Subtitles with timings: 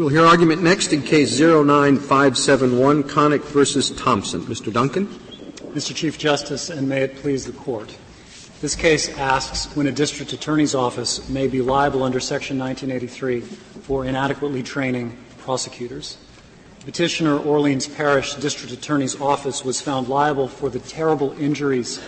[0.00, 3.94] We'll hear argument next in Case 09571, Connick v.
[3.96, 4.40] Thompson.
[4.46, 4.72] Mr.
[4.72, 5.06] Duncan.
[5.74, 5.94] Mr.
[5.94, 7.94] Chief Justice, and may it please the Court.
[8.62, 13.42] This case asks when a district attorney's office may be liable under Section 1983
[13.82, 16.16] for inadequately training prosecutors.
[16.86, 22.00] Petitioner Orleans Parish District Attorney's Office was found liable for the terrible injuries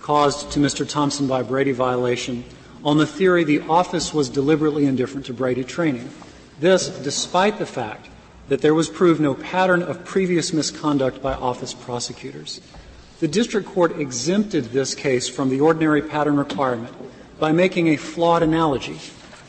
[0.00, 0.88] caused to Mr.
[0.88, 2.44] Thompson by Brady violation
[2.82, 6.08] on the theory the office was deliberately indifferent to Brady training.
[6.60, 8.08] This, despite the fact
[8.48, 12.60] that there was proved no pattern of previous misconduct by office prosecutors.
[13.20, 16.94] The district court exempted this case from the ordinary pattern requirement
[17.38, 18.98] by making a flawed analogy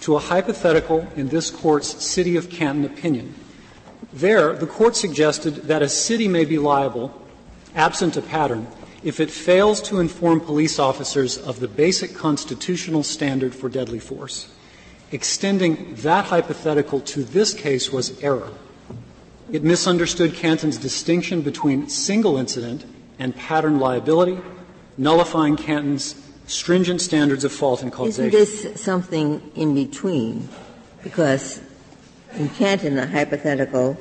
[0.02, 3.36] to a hypothetical in this court's City of Canton opinion.
[4.14, 7.22] There, the court suggested that a city may be liable,
[7.76, 8.68] absent a pattern,
[9.04, 14.48] if it fails to inform police officers of the basic constitutional standard for deadly force.
[15.12, 18.50] Extending that hypothetical to this case was error.
[19.52, 22.86] It misunderstood Canton's distinction between single incident
[23.20, 24.40] and pattern liability,
[24.98, 26.16] nullifying Canton's
[26.48, 28.34] stringent standards of fault and causation.
[28.34, 30.48] Isn't this something in between?
[31.04, 31.62] Because
[32.36, 33.98] in Canton, the hypothetical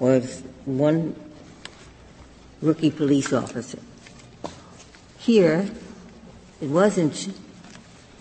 [0.00, 1.14] was one
[2.60, 3.78] rookie police officer.
[5.18, 5.70] Here,
[6.60, 7.32] it wasn't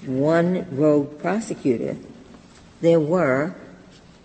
[0.06, 1.98] one rogue prosecutor.
[2.82, 3.56] There were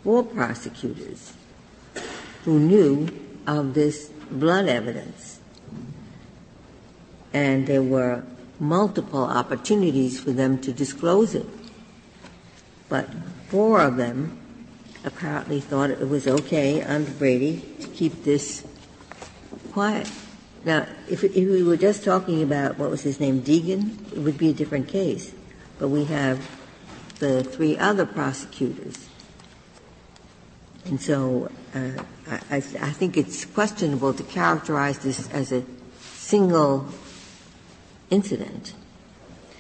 [0.03, 1.35] four prosecutors
[2.45, 3.09] who knew
[3.47, 5.41] of this blood evidence.
[7.33, 8.23] And there were
[8.59, 11.47] multiple opportunities for them to disclose it.
[12.89, 13.09] But
[13.49, 14.39] four of them
[15.05, 18.67] apparently thought it was okay under Brady to keep this
[19.73, 20.11] quiet.
[20.65, 24.51] Now, if we were just talking about, what was his name, Deegan, it would be
[24.51, 25.33] a different case.
[25.79, 26.41] But we have
[27.19, 29.09] the three other prosecutors.
[30.85, 31.91] And so uh,
[32.51, 35.65] I think it's questionable to characterize this as a
[36.01, 36.87] single
[38.11, 38.75] incident.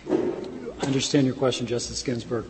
[0.09, 2.47] I understand your question, Justice Ginsburg.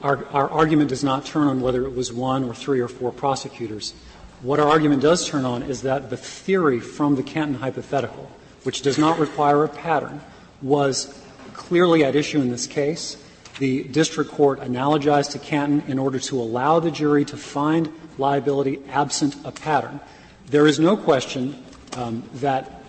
[0.00, 3.12] Our, our argument does not turn on whether it was one or three or four
[3.12, 3.94] prosecutors.
[4.42, 8.30] What our argument does turn on is that the theory from the Canton hypothetical,
[8.64, 10.20] which does not require a pattern,
[10.60, 11.16] was
[11.52, 13.16] clearly at issue in this case.
[13.58, 18.80] The district court analogized to Canton in order to allow the jury to find liability
[18.90, 20.00] absent a pattern.
[20.46, 21.62] There is no question
[21.96, 22.82] um, that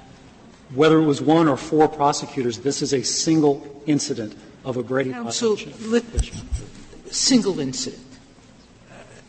[0.74, 4.36] whether it was one or four prosecutors, this is a single incident
[4.66, 6.42] of a Brady Counsel, violation.
[7.12, 8.02] single incident.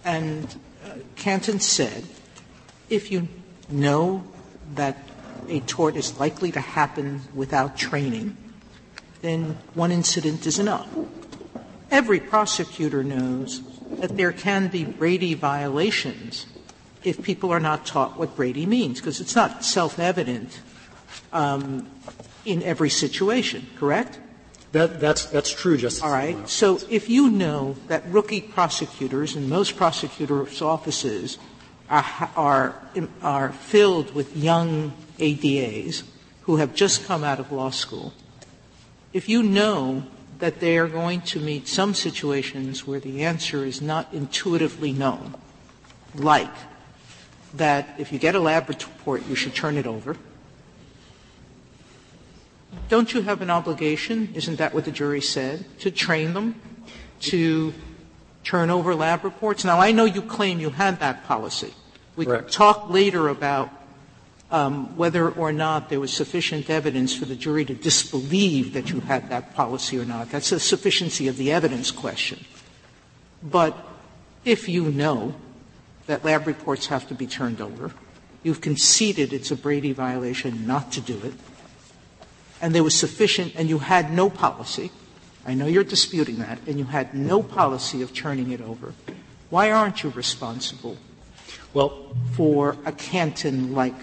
[0.05, 0.47] And
[0.85, 2.05] uh, Canton said,
[2.89, 3.29] if you
[3.69, 4.25] know
[4.75, 4.97] that
[5.49, 8.37] a tort is likely to happen without training,
[9.23, 10.89] then one incident is enough.
[11.91, 13.63] Every prosecutor knows
[14.01, 16.47] that there can be Brady violations
[17.05, 20.61] if people are not taught what Brady means, because it's not self evident
[21.33, 21.89] um,
[22.45, 24.19] in every situation, correct?
[24.73, 26.03] That, that's, that's true, Justice.
[26.03, 26.49] All right.
[26.49, 31.39] So if you know that rookie prosecutors and most prosecutors' offices
[31.89, 32.83] are, are,
[33.23, 36.03] are filled with young ADAs
[36.43, 38.13] who have just come out of law school,
[39.13, 40.05] if you know
[40.45, 45.35] that they are going to meet some situations where the answer is not intuitively known,
[46.15, 46.53] like
[47.55, 50.19] that if you get a lab report, you should turn it over.
[52.91, 56.61] Don't you have an obligation, isn't that what the jury said, to train them
[57.21, 57.73] to
[58.45, 59.65] turn over lab reports?
[59.65, 61.73] Now, I know you claim you had that policy.
[62.17, 63.71] We can talk later about
[64.55, 69.01] um, whether or not there was sufficient evidence for the jury to disbelieve that you
[69.01, 70.31] had that policy or not.
[70.31, 72.45] That's a sufficiency of the evidence question.
[73.43, 73.77] But
[74.45, 75.35] if you know
[76.07, 77.91] that lab reports have to be turned over,
[78.45, 81.35] you've conceded it's a Brady violation not to do it,
[82.63, 84.93] and there was sufficient, and you had no policy,
[85.45, 88.95] I know you're disputing that, and you had no policy of turning it over,
[89.51, 90.97] why aren't you responsible
[91.75, 93.95] well, for a Canton like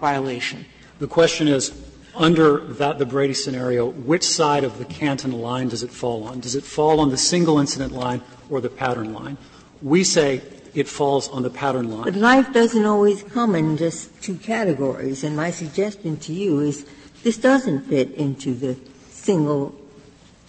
[0.00, 0.64] violation?
[0.98, 1.72] The question is,
[2.14, 6.40] under that, the Brady scenario, which side of the Canton line does it fall on?
[6.40, 9.38] Does it fall on the single incident line or the pattern line?
[9.80, 10.42] We say
[10.74, 12.04] it falls on the pattern line.
[12.04, 16.86] But life doesn't always come in just two categories, and my suggestion to you is
[17.22, 18.76] this doesn't fit into the
[19.08, 19.74] single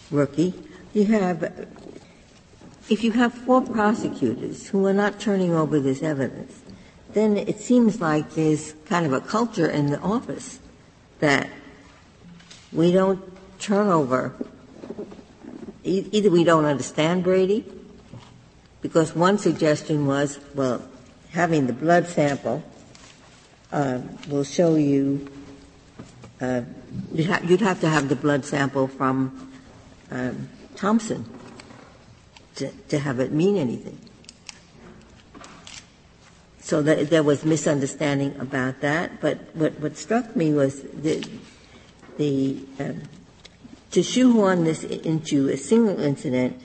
[0.09, 0.53] rookie.
[0.93, 1.43] You have,
[2.89, 6.60] if you have four prosecutors who are not turning over this evidence,
[7.13, 10.59] then it seems like there's kind of a culture in the office
[11.19, 11.49] that
[12.71, 13.21] we don't
[13.59, 14.33] turn over,
[15.83, 17.65] either we don't understand Brady
[18.81, 20.81] Because one suggestion was, well,
[21.31, 22.63] having the blood sample
[23.71, 25.29] uh, will show you,
[26.41, 26.61] uh,
[27.13, 29.51] you'd, ha- you'd, have to have the blood sample from
[30.09, 31.25] um, Thompson
[32.55, 33.97] to, to have it mean anything.
[36.61, 39.19] So that there was misunderstanding about that.
[39.19, 41.27] But what, what struck me was the,
[42.17, 43.01] the um,
[43.91, 46.61] to shoehorn this into a single incident,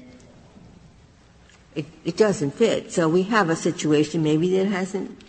[1.75, 2.93] it, it doesn't fit.
[2.93, 5.23] So we have a situation maybe that hasn't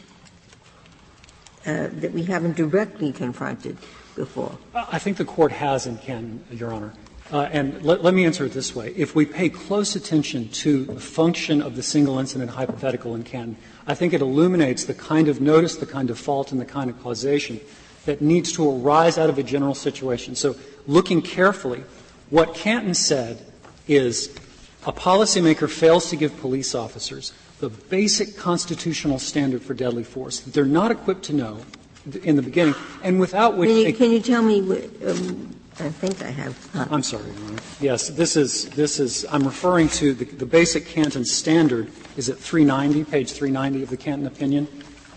[1.65, 3.77] uh, that we haven't directly confronted
[4.15, 4.57] before.
[4.73, 6.93] I think the court has and can, Your Honor.
[7.31, 8.93] Uh, and let, let, me answer it this way.
[8.95, 13.57] If we pay close attention to the function of the single incident hypothetical in Canton,
[13.85, 16.89] I think it illuminates the kind of notice, the kind of fault, and the kind
[16.89, 17.59] of causation
[18.05, 20.35] that needs to arise out of a general situation.
[20.35, 20.55] So,
[20.87, 21.83] looking carefully,
[22.29, 23.45] what Canton said
[23.89, 24.33] is
[24.85, 30.53] a policymaker fails to give police officers the basic constitutional standard for deadly force that
[30.53, 31.59] they're not equipped to know
[32.23, 34.59] in the beginning, and without which can you, they can you tell me?
[35.05, 36.91] Um, I think I have.
[36.91, 37.25] I'm sorry,
[37.79, 39.25] Yes, this is this is.
[39.31, 43.97] I'm referring to the, the basic Canton standard is at 390, page 390 of the
[43.97, 44.67] Canton opinion,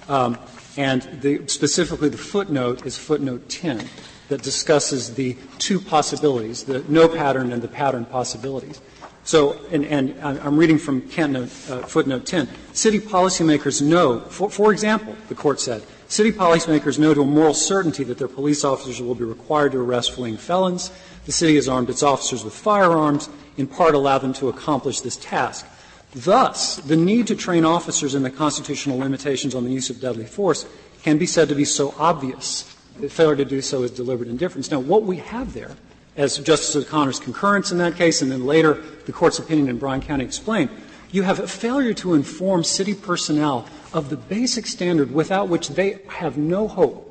[0.09, 0.39] um,
[0.77, 3.89] and the, specifically the footnote is footnote 10
[4.29, 8.83] that discusses the two possibilities, the no pattern and the pattern possibilities.
[9.25, 11.47] So, and, and I'm reading from Canton uh,
[11.87, 12.49] footnote 10.
[12.73, 17.55] City policymakers know, for, for example, the court said, city policymakers know to a moral
[17.55, 20.91] certainty that their police officers will be required to arrest fleeing felons.
[21.25, 25.17] The city has armed its officers with firearms, in part allow them to accomplish this
[25.17, 25.67] task.
[26.13, 30.27] Thus, the need to train officers in the constitutional limitations on the use of deadly
[30.27, 30.67] force
[31.05, 34.71] can be said to be so obvious that failure to do so is deliberate indifference.
[34.71, 35.77] Now, what we have there
[36.17, 40.03] as Justice O'Connor's concurrence in that case, and then later the Court's opinion in Bryan
[40.03, 40.71] County explained,
[41.13, 45.99] you have a failure to inform city personnel of the basic standard without which they
[46.09, 47.07] have no hope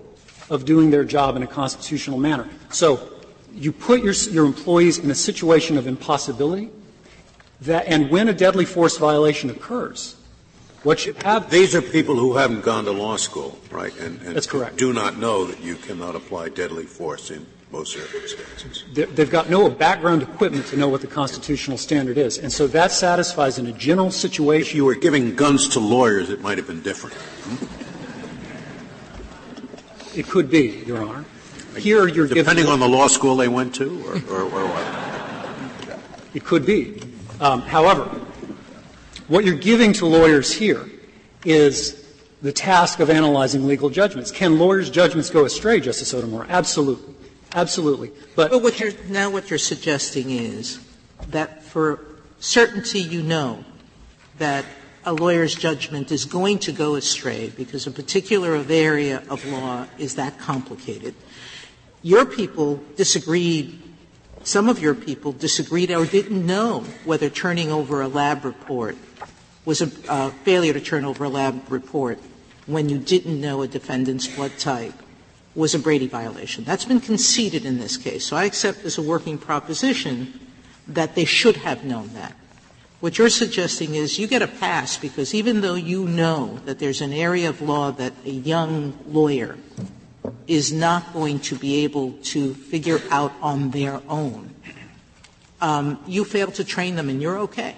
[0.49, 2.47] of doing their job in a constitutional manner.
[2.71, 3.09] So
[3.53, 6.69] you put your, your employees in a situation of impossibility,
[7.61, 10.15] that, and when a deadly force violation occurs,
[10.83, 11.49] what you have.
[11.49, 13.95] These are people who haven't gone to law school, right?
[13.97, 14.77] And, and that's correct.
[14.77, 18.83] Do not know that you cannot apply deadly force in most circumstances.
[18.93, 22.37] They've got no background equipment to know what the constitutional standard is.
[22.37, 24.69] And so that satisfies in a general situation.
[24.69, 27.15] If you were giving guns to lawyers, it might have been different.
[27.15, 27.89] Hmm?
[30.17, 31.25] It could be, Your Honor.
[31.77, 35.99] Here you're Depending on the law school they went to, or, or, or what?
[36.33, 37.01] It could be.
[37.39, 38.03] Um, however,
[39.27, 40.89] what you're giving to lawyers here
[41.45, 42.05] is
[42.41, 44.31] the task of analyzing legal judgments.
[44.31, 46.47] Can lawyers' judgments go astray, Justice Sotomayor?
[46.49, 47.13] Absolutely.
[47.53, 48.11] Absolutely.
[48.35, 50.79] But, but what you're, now what you're suggesting is
[51.29, 51.99] that for
[52.39, 53.63] certainty you know
[54.37, 54.65] that
[55.05, 60.15] a lawyer's judgment is going to go astray because a particular area of law is
[60.15, 61.15] that complicated.
[62.01, 63.81] Your people disagreed,
[64.43, 68.97] some of your people disagreed or didn't know whether turning over a lab report
[69.65, 72.19] was a failure to turn over a lab report
[72.65, 74.93] when you didn't know a defendant's blood type
[75.55, 76.63] was a Brady violation.
[76.63, 78.25] That's been conceded in this case.
[78.25, 80.39] So I accept as a working proposition
[80.87, 82.35] that they should have known that.
[82.99, 86.99] What you're suggesting is you get a pass because even though you know that there's
[86.99, 89.57] an area of law that a young lawyer
[90.47, 94.53] is not going to be able to figure out on their own,
[95.61, 97.75] um, you fail to train them and you're okay.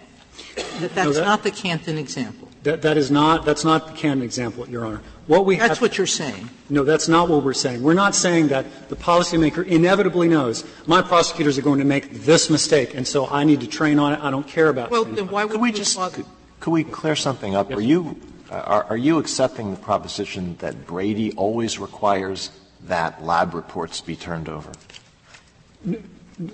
[0.80, 2.48] That, that's no, that, not the Canton example.
[2.63, 5.01] That, that is not that's not the Canton example, Your Honor.
[5.32, 6.50] What we that's have, what you're saying.
[6.70, 7.82] No, that's not what we're saying.
[7.82, 12.50] We're not saying that the policymaker inevitably knows my prosecutors are going to make this
[12.50, 14.20] mistake, and so I need to train on it.
[14.22, 14.92] I don't care about.
[14.92, 16.26] Well, then why would could we just could,
[16.60, 17.70] could, we clear something up?
[17.70, 17.80] Yes.
[17.80, 18.20] Are you
[18.52, 22.50] are, are you accepting the proposition that Brady always requires
[22.84, 24.74] that lab reports be turned over?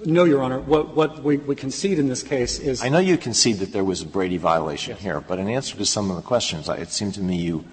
[0.05, 0.59] No, Your Honor.
[0.59, 2.83] What, what we, we, concede in this case is.
[2.83, 5.01] I know you concede that there was a Brady violation yes.
[5.01, 7.65] here, but in answer to some of the questions, it seemed to me you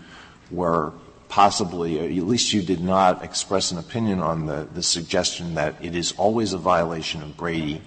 [0.55, 0.93] were
[1.29, 5.97] possibly, at least you did not express an opinion on the, the suggestion that it
[5.97, 7.83] is always a violation of Brady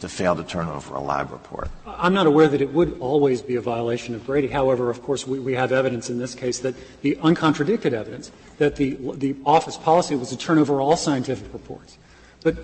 [0.00, 1.70] to fail to turn over a lab report.
[1.86, 4.48] I'm not aware that it would always be a violation of Brady.
[4.48, 8.76] However, of course, we, we have evidence in this case that the uncontradicted evidence that
[8.76, 11.96] the, the office policy was to turn over all scientific reports.
[12.42, 12.58] But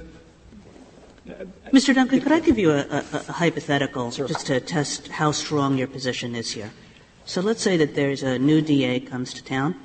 [1.26, 1.94] uh, Mr.
[1.94, 4.28] Duncan, could I give you a, a, a hypothetical sure.
[4.28, 6.70] just to test how strong your position is here?
[7.28, 9.76] So let's say that there's a new DA comes to town,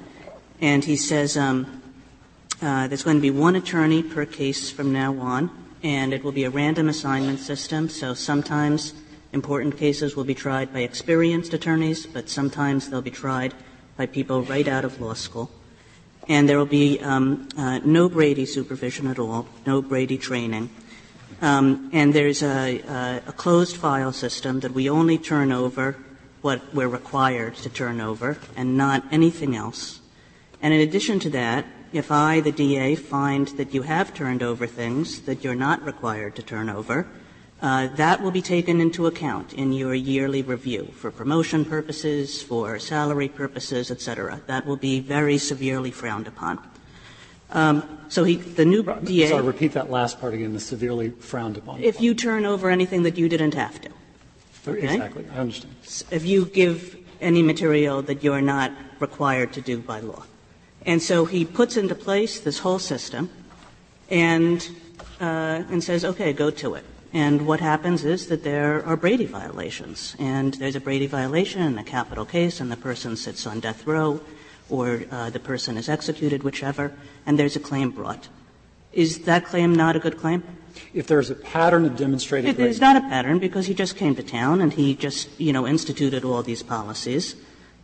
[0.60, 1.84] and he says um,
[2.62, 5.52] uh, there's going to be one attorney per case from now on,
[5.84, 7.90] and it will be a random assignment system.
[7.90, 8.94] So sometimes
[9.34, 13.56] Important cases will be tried by experienced attorneys, but sometimes they'll be tried
[13.98, 15.50] by people right out of law school.
[16.28, 20.70] And there will be um, uh, no Brady supervision at all, no Brady training.
[21.42, 25.98] Um, and there's a, a, a closed file system that we only turn over
[26.44, 30.02] what we're required to turn over and not anything else.
[30.62, 34.68] And in addition to that, if I, the DA, find that you have turned over
[34.68, 37.08] things that you're not required to turn over,
[37.62, 42.78] uh, that will be taken into account in your yearly review for promotion purposes, for
[42.78, 44.42] salary purposes, et cetera.
[44.48, 46.60] That will be very severely frowned upon.
[47.52, 49.30] Um, so he, the new DA.
[49.30, 50.52] Sorry, repeat that last part again.
[50.54, 51.82] The severely frowned upon.
[51.82, 53.90] If you turn over anything that you didn't have to.
[54.68, 54.94] Okay?
[54.96, 55.26] Exactly.
[55.34, 55.76] I understand.
[56.12, 60.24] If you give any material that you're not required to do by law.
[60.86, 63.30] And so he puts into place this whole system
[64.10, 64.68] and,
[65.22, 66.86] uh, and says, okay, go to it.
[67.14, 70.16] And what happens is that there are Brady violations.
[70.20, 73.86] And there's a Brady violation in a capital case, and the person sits on death
[73.86, 74.20] row,
[74.70, 76.92] or uh, the person is executed, whichever,
[77.26, 78.28] and there's a claim brought.
[78.92, 80.44] Is that claim not a good claim?
[80.94, 84.16] If there's a pattern of demonstrated it, It's not a pattern because he just came
[84.16, 87.36] to town and he just, you know, instituted all these policies.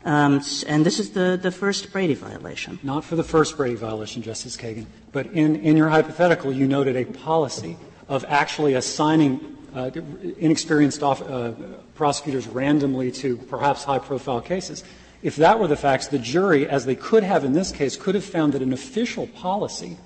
[0.06, 2.80] Um, and this is the, the first Brady violation.
[2.84, 4.86] Not for the first Brady violation, Justice Kagan.
[5.12, 7.78] But in, in your hypothetical, you noted a policy
[8.08, 9.92] of actually assigning uh,
[10.38, 11.52] inexperienced off, uh,
[11.96, 14.84] prosecutors randomly to perhaps high profile cases.
[15.22, 18.16] If that were the facts, the jury, as they could have in this case, could
[18.16, 19.98] have found that an official policy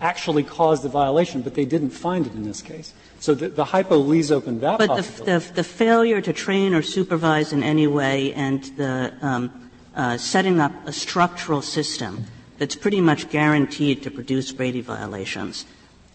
[0.00, 2.92] actually caused the violation, but they didn't find it in this case.
[3.18, 5.24] So the, the hypo leaves open that but possibility.
[5.24, 10.16] But the, the, failure to train or supervise in any way and the um, uh,
[10.16, 12.24] setting up a structural system
[12.58, 15.66] that's pretty much guaranteed to produce Brady violations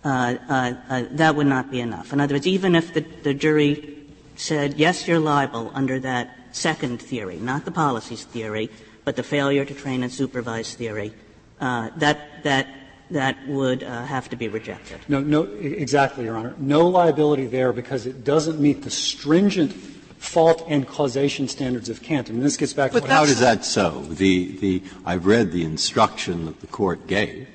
[0.03, 2.13] uh, uh, uh, that would not be enough.
[2.13, 7.01] In other words, even if the, the jury said, yes, you're liable under that second
[7.01, 8.69] theory, not the policies theory,
[9.03, 11.13] but the failure to train and supervise theory,
[11.59, 12.67] uh, that, that,
[13.11, 14.99] that would uh, have to be rejected.
[15.07, 16.55] No, no, exactly, Your Honor.
[16.57, 22.37] No liability there because it doesn't meet the stringent fault and causation standards of Canton.
[22.37, 24.01] And this gets back but to what how does that so?
[24.01, 27.47] The, the, I've read the instruction that the court gave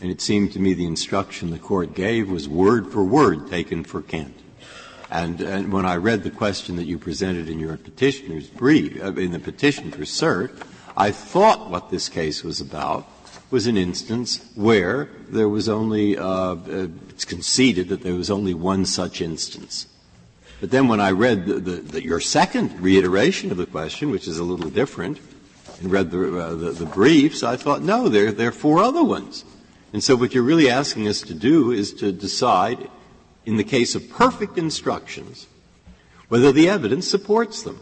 [0.00, 3.84] and it seemed to me the instruction the court gave was word for word taken
[3.84, 4.34] for Kent.
[5.10, 9.12] And, and when I read the question that you presented in your petitioner's brief, uh,
[9.14, 10.62] in the petition for cert,
[10.96, 13.08] I thought what this case was about
[13.50, 18.54] was an instance where there was only, uh, uh, it's conceded that there was only
[18.54, 19.86] one such instance.
[20.60, 24.44] But then when I read the, your second reiteration of the question, which is a
[24.44, 25.18] little different,
[25.80, 29.44] and read the, uh, briefs, I thought, no, there are four other ones.
[29.92, 32.90] And so what you're really asking us to do is to decide,
[33.44, 35.46] in the case of perfect instructions,
[36.28, 37.78] whether the evidence supports them.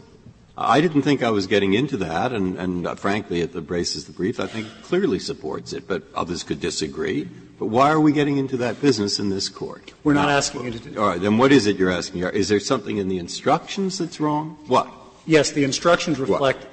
[0.57, 4.13] I didn't think I was getting into that, and, and uh, frankly, it embraces the
[4.13, 4.39] brief.
[4.39, 7.27] I think it clearly supports it, but others could disagree.
[7.59, 9.93] But why are we getting into that business in this court?
[10.03, 10.99] We're not asking you to do.
[10.99, 12.23] All right, then what is it you're asking?
[12.23, 14.57] Is there something in the instructions that's wrong?
[14.67, 14.89] What?
[15.25, 16.65] Yes, the instructions reflect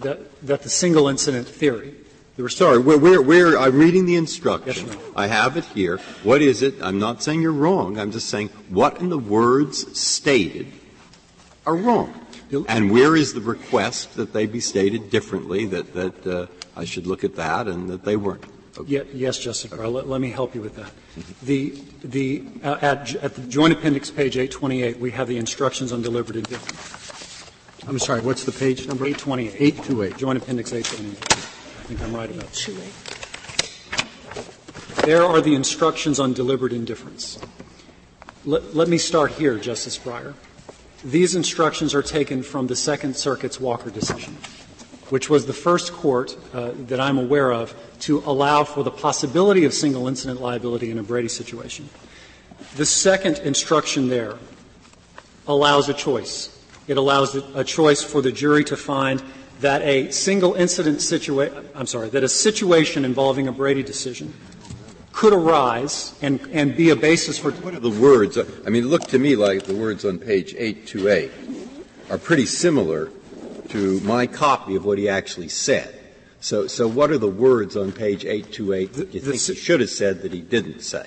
[0.00, 1.94] that, that the single incident theory
[2.48, 4.86] Sorry, where, where, where, I'm reading the instruction.
[4.86, 5.98] Yes, I have it here.
[6.22, 6.74] What is it?
[6.80, 7.98] I'm not saying you're wrong.
[7.98, 10.68] I'm just saying what in the words stated
[11.66, 12.14] are wrong.
[12.68, 17.06] And where is the request that they be stated differently, that, that uh, I should
[17.06, 18.44] look at that and that they weren't?
[18.76, 19.06] Okay.
[19.12, 19.92] yes, Justice Breyer.
[19.92, 20.92] Let, let, me help you with that.
[21.42, 26.02] The, the, uh, at, at, the Joint Appendix, page 828, we have the instructions on
[26.02, 27.50] deliberate indifference.
[27.86, 29.04] I'm sorry, what's the page number?
[29.06, 29.54] 828.
[29.60, 30.16] 828.
[30.16, 31.34] Joint Appendix 828 I
[31.84, 32.92] think I'm right about that.
[35.04, 37.38] There are the instructions on deliberate indifference.
[38.44, 40.34] Let, let me start here, Justice Breyer.
[41.04, 44.36] These instructions are taken from the Second Circuit's Walker decision,
[45.08, 49.64] which was the first court uh, that I'm aware of to allow for the possibility
[49.64, 51.88] of single incident liability in a Brady situation.
[52.76, 54.36] The second instruction there
[55.48, 56.54] allows a choice.
[56.86, 59.22] It allows a choice for the jury to find
[59.60, 64.34] that a single incident situation, I'm sorry, that a situation involving a Brady decision
[65.20, 67.50] could arise and, and be a basis for.
[67.50, 68.38] What are the words?
[68.38, 71.30] I mean, look to me like the words on page 828
[72.08, 73.10] are pretty similar
[73.68, 75.94] to my copy of what he actually said.
[76.40, 79.80] So, so what are the words on page 828 that you the, think he should
[79.80, 81.06] have said that he didn't say?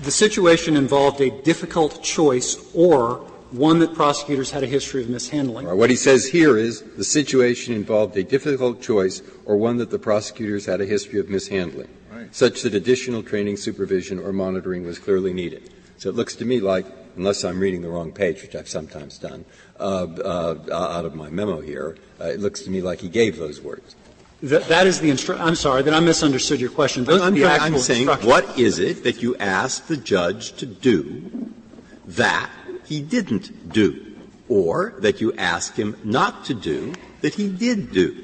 [0.00, 3.16] The situation involved a difficult choice or
[3.50, 5.66] one that prosecutors had a history of mishandling.
[5.66, 9.90] Right, what he says here is the situation involved a difficult choice or one that
[9.90, 11.88] the prosecutors had a history of mishandling.
[12.32, 15.70] Such that additional training, supervision, or monitoring was clearly needed.
[15.98, 19.18] So it looks to me like, unless I'm reading the wrong page, which I've sometimes
[19.18, 19.44] done,
[19.78, 23.38] uh, uh, out of my memo here, uh, it looks to me like he gave
[23.38, 23.94] those words.
[24.42, 27.04] That, that is the instru- I'm sorry, that I misunderstood your question.
[27.04, 30.66] Those I'm, the actual I'm saying, what is it that you asked the judge to
[30.66, 31.54] do
[32.08, 32.50] that
[32.84, 34.16] he didn't do,
[34.48, 38.23] or that you asked him not to do that he did do?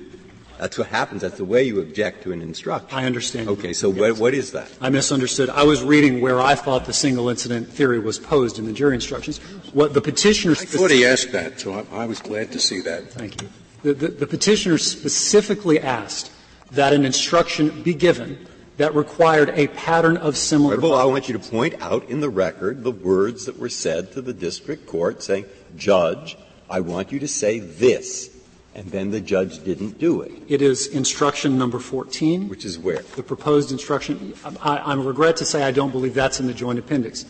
[0.60, 1.22] That's what happens.
[1.22, 2.94] That's the way you object to an instruction.
[2.96, 3.48] I understand.
[3.48, 3.98] Okay, so yes.
[3.98, 4.70] what, what is that?
[4.78, 5.48] I misunderstood.
[5.48, 8.94] I was reading where I thought the single incident theory was posed in the jury
[8.94, 9.38] instructions.
[9.72, 12.82] What the petitioner I thought he asked that, so I, I was glad to see
[12.82, 13.10] that.
[13.10, 13.48] Thank you.
[13.82, 16.30] The, the, the petitioner specifically asked
[16.72, 20.76] that an instruction be given that required a pattern of similar.
[20.76, 23.70] Right, well, I want you to point out in the record the words that were
[23.70, 25.46] said to the district court saying,
[25.78, 26.36] Judge,
[26.68, 28.36] I want you to say this
[28.74, 30.32] and then the judge didn't do it.
[30.48, 32.48] It is instruction number 14.
[32.48, 33.02] Which is where?
[33.16, 34.34] The proposed instruction.
[34.62, 37.24] I, I regret to say I don't believe that's in the joint appendix.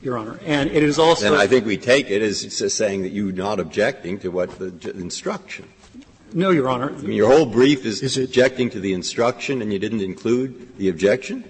[0.00, 0.38] Your Honor.
[0.44, 1.30] And it is also.
[1.30, 2.40] Then I think we take it as
[2.72, 5.68] saying that you're not objecting to what the instruction.
[6.32, 6.90] No, Your Honor.
[6.90, 10.76] I mean, your whole brief is, is objecting to the instruction and you didn't include
[10.76, 11.42] the objection?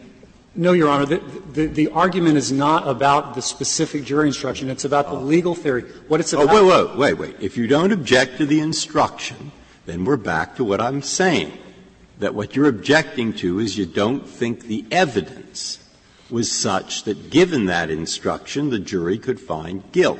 [0.59, 1.07] No, Your Honor.
[1.07, 1.23] The,
[1.53, 4.69] the, the, argument is not about the specific jury instruction.
[4.69, 5.83] It's about the legal theory.
[6.09, 6.57] What it's oh, about.
[6.57, 7.37] Oh, wait, wait, wait, wait.
[7.41, 9.53] If you don't object to the instruction,
[9.87, 11.57] then we're back to what I'm saying.
[12.19, 15.79] That what you're objecting to is you don't think the evidence
[16.29, 20.19] was such that given that instruction, the jury could find guilt.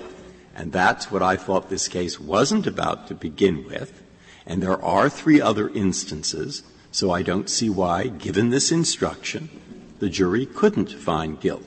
[0.55, 4.05] And that's what I thought this case wasn't about to begin with.
[4.47, 9.49] And there are three other instances, so I don't see why, given this instruction,
[9.99, 11.65] the jury couldn't find guilt.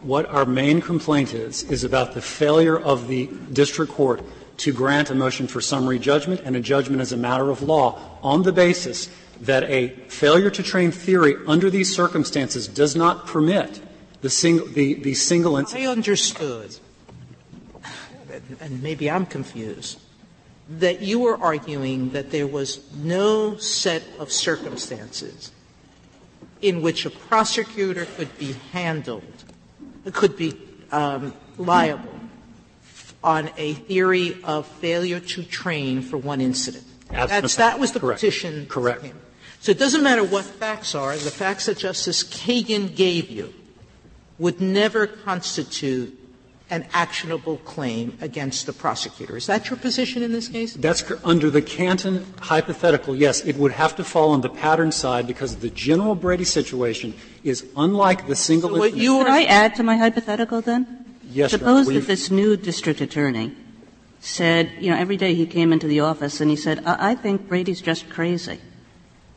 [0.00, 4.22] What our main complaint is, is about the failure of the district court
[4.58, 7.98] to grant a motion for summary judgment and a judgment as a matter of law
[8.22, 9.08] on the basis
[9.40, 13.80] that a failure to train theory under these circumstances does not permit
[14.20, 15.86] the single, the, the single incident.
[15.86, 16.76] I understood,
[18.60, 20.00] and maybe I'm confused,
[20.68, 25.52] that you were arguing that there was no set of circumstances
[26.60, 29.44] in which a prosecutor could be handled,
[30.12, 30.54] could be
[30.90, 32.18] um, liable
[33.22, 36.84] on a theory of failure to train for one incident.
[37.10, 38.20] That's, that was the Correct.
[38.20, 38.66] petition.
[38.66, 39.06] Correct.
[39.60, 43.52] So it doesn't matter what facts are, the facts that Justice Kagan gave you
[44.38, 46.17] would never constitute
[46.70, 49.36] an actionable claim against the prosecutor.
[49.36, 50.74] Is that your position in this case?
[50.74, 53.16] That's under the Canton hypothetical.
[53.16, 57.14] Yes, it would have to fall on the pattern side because the general Brady situation
[57.42, 58.70] is unlike the single.
[58.70, 61.04] So what you Could I add to my hypothetical then?
[61.30, 61.52] Yes.
[61.52, 63.54] Suppose that this new district attorney
[64.20, 67.14] said, you know, every day he came into the office and he said, I, I
[67.14, 68.60] think Brady's just crazy.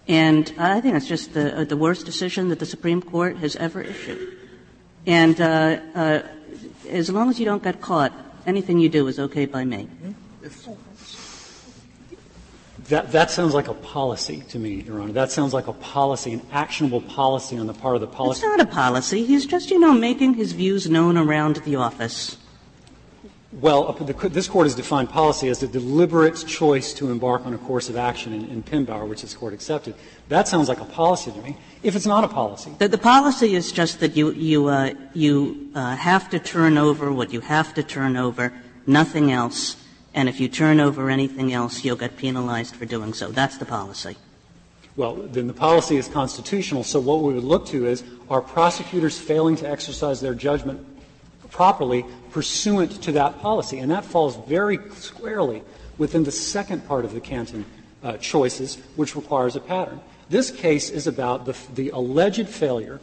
[0.07, 3.55] And I think it's just the, uh, the worst decision that the Supreme Court has
[3.55, 4.37] ever issued.
[5.05, 6.21] And uh, uh,
[6.91, 8.13] as long as you don't get caught,
[8.45, 9.87] anything you do is okay by me.
[12.89, 15.13] That, that sounds like a policy to me, Your Honor.
[15.13, 18.39] That sounds like a policy, an actionable policy on the part of the policy.
[18.39, 19.23] It's not a policy.
[19.23, 22.37] He's just, you know, making his views known around the office.
[23.59, 27.89] Well, this Court has defined policy as the deliberate choice to embark on a course
[27.89, 29.93] of action in, in Pembaur, which this Court accepted.
[30.29, 31.57] That sounds like a policy to me.
[31.83, 32.73] If it's not a policy.
[32.79, 37.11] The, the policy is just that you, you, uh, you uh, have to turn over
[37.11, 38.53] what you have to turn over,
[38.87, 39.75] nothing else.
[40.13, 43.31] And if you turn over anything else, you'll get penalized for doing so.
[43.31, 44.15] That's the policy.
[44.95, 46.85] Well, then the policy is constitutional.
[46.85, 50.87] So what we would look to is are prosecutors failing to exercise their judgment
[51.49, 53.79] properly pursuant to that policy.
[53.79, 55.63] And that falls very squarely
[55.97, 57.65] within the second part of the Canton
[58.03, 59.99] uh, choices, which requires a pattern.
[60.29, 62.99] This case is about the, the alleged failure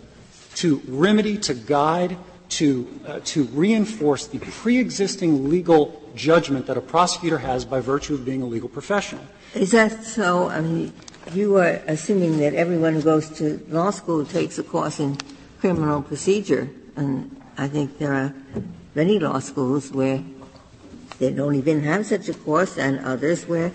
[0.56, 2.16] to remedy, to guide,
[2.48, 8.24] to, uh, to reinforce the pre-existing legal judgment that a prosecutor has by virtue of
[8.24, 9.22] being a legal professional.
[9.54, 10.48] Is that so?
[10.48, 10.92] I mean,
[11.32, 15.18] you are assuming that everyone who goes to law school takes a course in
[15.60, 18.34] criminal procedure, and I think there are
[18.98, 20.20] many law schools where
[21.20, 23.70] they don't even have such a course, and others where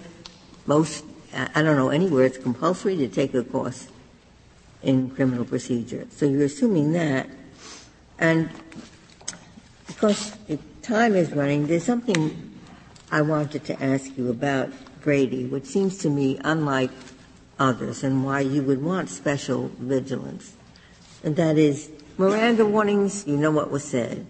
[0.65, 3.88] most, I don't know, anywhere it's compulsory to take a course
[4.81, 6.07] in criminal procedure.
[6.12, 7.29] So you're assuming that.
[8.19, 8.49] And
[9.88, 12.51] because the time is running, there's something
[13.09, 16.91] I wanted to ask you about Brady, which seems to me unlike
[17.57, 20.53] others, and why you would want special vigilance.
[21.23, 24.27] And that is, Miranda warnings, you know what was said.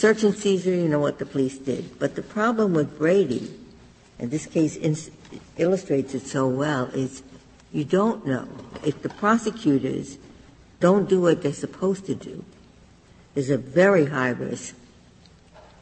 [0.00, 1.98] Search and seizure, you know what the police did.
[1.98, 3.54] But the problem with Brady,
[4.18, 4.78] and this case
[5.58, 7.22] illustrates it so well, is
[7.70, 8.48] you don't know
[8.82, 10.16] if the prosecutors
[10.80, 12.42] don't do what they're supposed to do,
[13.34, 14.74] there's a very high risk,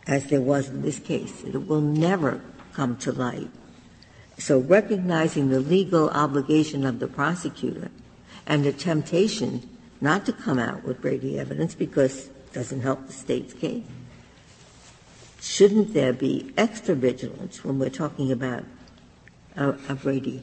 [0.09, 2.41] as there was in this case, that it will never
[2.73, 3.51] come to light.
[4.37, 7.89] So recognizing the legal obligation of the prosecutor
[8.49, 13.13] and the temptation not to come out with Brady evidence because it doesn't help the
[13.13, 13.85] State's case,
[15.41, 18.65] shouldn't there be extra vigilance when we're talking about
[19.57, 20.43] a, a Brady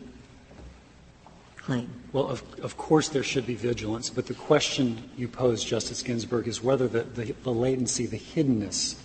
[1.58, 1.90] claim?
[2.14, 6.48] Well, of, of course there should be vigilance, but the question you pose, Justice Ginsburg,
[6.48, 8.96] is whether the, the, the latency, the hiddenness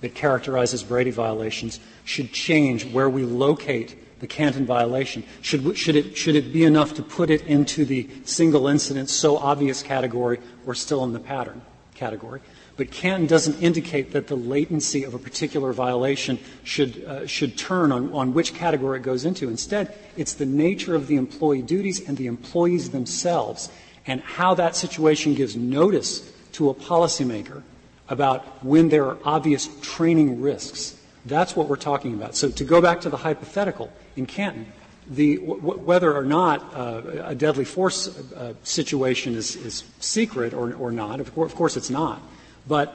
[0.00, 5.24] that characterizes Brady violations should change where we locate the Canton violation.
[5.40, 9.38] Should, should, it, should it be enough to put it into the single incident, so
[9.38, 11.62] obvious category, or still in the pattern
[11.94, 12.40] category?
[12.80, 17.92] But Canton doesn't indicate that the latency of a particular violation should, uh, should turn
[17.92, 19.50] on, on which category it goes into.
[19.50, 23.68] Instead, it's the nature of the employee duties and the employees themselves
[24.06, 27.62] and how that situation gives notice to a policymaker
[28.08, 30.98] about when there are obvious training risks.
[31.26, 32.34] That's what we're talking about.
[32.34, 34.72] So to go back to the hypothetical in Canton,
[35.06, 40.72] the, w- whether or not uh, a deadly force uh, situation is, is secret or,
[40.72, 42.22] or not, of course, of course it's not.
[42.66, 42.94] But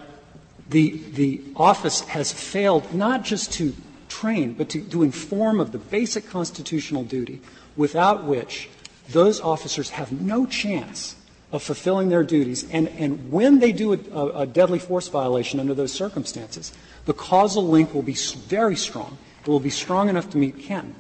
[0.69, 3.73] the, the office has failed not just to
[4.09, 7.41] train, but to, to inform of the basic constitutional duty
[7.75, 8.69] without which
[9.09, 11.15] those officers have no chance
[11.51, 12.69] of fulfilling their duties.
[12.71, 16.73] And, and when they do a, a, deadly force violation under those circumstances,
[17.05, 19.17] the causal link will be very strong.
[19.41, 20.95] It will be strong enough to meet Canton.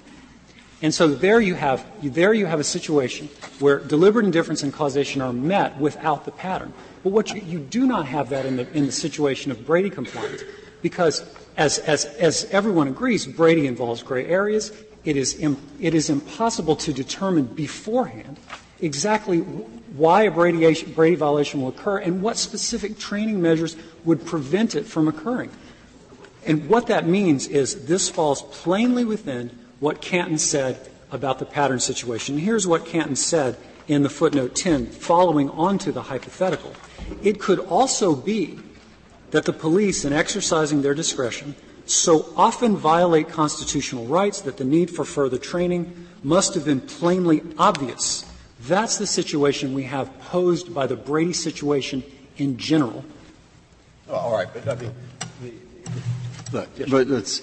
[0.81, 5.21] And so there you have, there you have a situation where deliberate indifference and causation
[5.21, 6.73] are met without the pattern.
[7.05, 9.91] But what you, you do not have that in the, in the situation of Brady
[9.91, 10.41] compliance,
[10.81, 11.23] because
[11.55, 14.71] as, as, as everyone agrees, Brady involves gray areas.
[15.03, 18.39] It is, Im, it is impossible to determine beforehand
[18.81, 24.73] exactly why a Brady, Brady violation will occur and what specific training measures would prevent
[24.73, 25.51] it from occurring.
[26.43, 31.79] And what that means is this falls plainly within what Canton said about the pattern
[31.79, 32.39] situation.
[32.39, 36.73] Here's what Canton said in the footnote 10, following on to the hypothetical.
[37.21, 38.59] It could also be
[39.31, 44.89] that the police, in exercising their discretion, so often violate constitutional rights that the need
[44.89, 48.25] for further training must have been plainly obvious.
[48.61, 52.03] That's the situation we have posed by the Brady situation
[52.37, 53.05] in general.
[54.09, 54.93] Oh, all right, but I mean,
[56.51, 57.41] look, but it's,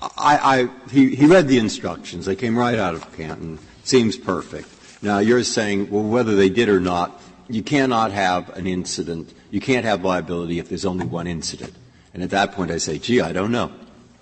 [0.00, 2.24] I, I, he, he read the instructions.
[2.24, 3.58] They came right out of Canton.
[3.84, 4.68] Seems perfect.
[5.04, 9.60] Now you're saying, well, whether they did or not, you cannot have an incident, you
[9.60, 11.74] can't have liability if there's only one incident.
[12.14, 13.70] And at that point I say, gee, I don't know.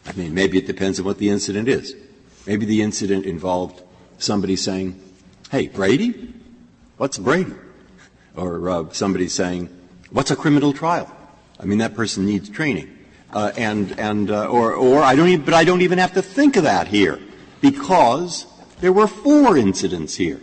[0.07, 1.95] I mean, maybe it depends on what the incident is.
[2.49, 3.81] Maybe the incident involved
[4.19, 5.01] somebody saying,
[5.53, 6.35] hey, Brady?
[6.97, 7.55] What's Brady?
[8.35, 9.69] Or uh, somebody saying,
[10.11, 11.15] what's a criminal trial?
[11.61, 12.99] I mean, that person needs training.
[13.33, 16.23] Uh, and, and, uh, or, or I don't even, but I don't even have to
[16.23, 17.21] think of that here
[17.61, 18.47] because
[18.81, 20.41] there were four incidents here.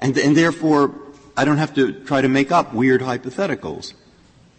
[0.00, 0.94] And, and therefore,
[1.36, 3.94] I don't have to try to make up weird hypotheticals.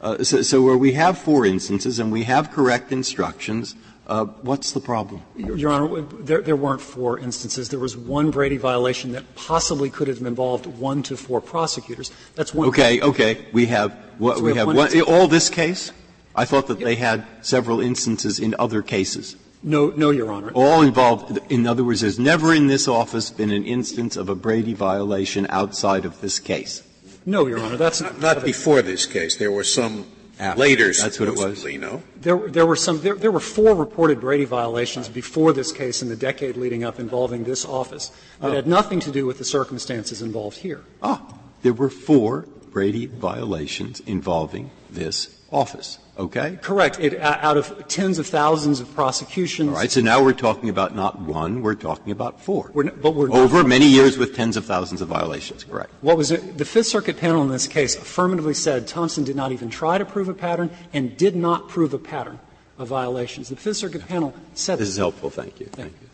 [0.02, 3.76] Uh, so, so, where we have four instances and we have correct instructions,
[4.08, 5.22] uh, what's the problem?
[5.36, 7.70] Your Honor, there, there, weren't four instances.
[7.70, 12.12] There was one Brady violation that possibly could have involved one to four prosecutors.
[12.36, 12.70] That's one.
[12.70, 13.46] Okay, okay.
[13.52, 15.92] We have what so we, we, have, have one, one all this case.
[16.36, 19.36] I thought that they had several instances in other cases.
[19.62, 20.52] No, no, Your Honor.
[20.54, 21.38] All involved.
[21.52, 25.48] In other words, there's never in this office been an instance of a Brady violation
[25.50, 26.84] outside of this case.
[27.26, 27.76] No, Your Honor.
[27.76, 29.36] That's not, not before this case.
[29.36, 30.06] There were some
[30.40, 30.60] After.
[30.60, 30.94] later.
[30.94, 31.66] That's what it was.
[31.66, 32.02] No.
[32.22, 33.02] There, there were some.
[33.02, 37.00] There, there, were four reported Brady violations before this case in the decade leading up
[37.00, 38.56] involving this office that oh.
[38.56, 40.86] had nothing to do with the circumstances involved here.
[41.04, 46.00] Ah, there were four Brady violations involving this office.
[46.20, 46.60] Okay?
[46.62, 47.00] Correct.
[47.00, 49.70] It, uh, out of tens of thousands of prosecutions.
[49.70, 49.90] All right.
[49.90, 53.64] So now we're talking about not one, we're talking about 4 we're, but we're over
[53.64, 55.64] many years with tens of thousands of violations.
[55.64, 55.92] Correct.
[56.02, 56.58] What was it?
[56.58, 60.04] The Fifth Circuit panel in this case affirmatively said Thompson did not even try to
[60.04, 62.38] prove a pattern and did not prove a pattern
[62.78, 63.48] of violations.
[63.48, 65.30] The Fifth Circuit panel said this is helpful.
[65.30, 65.68] Thank you.
[65.68, 66.10] Thank you.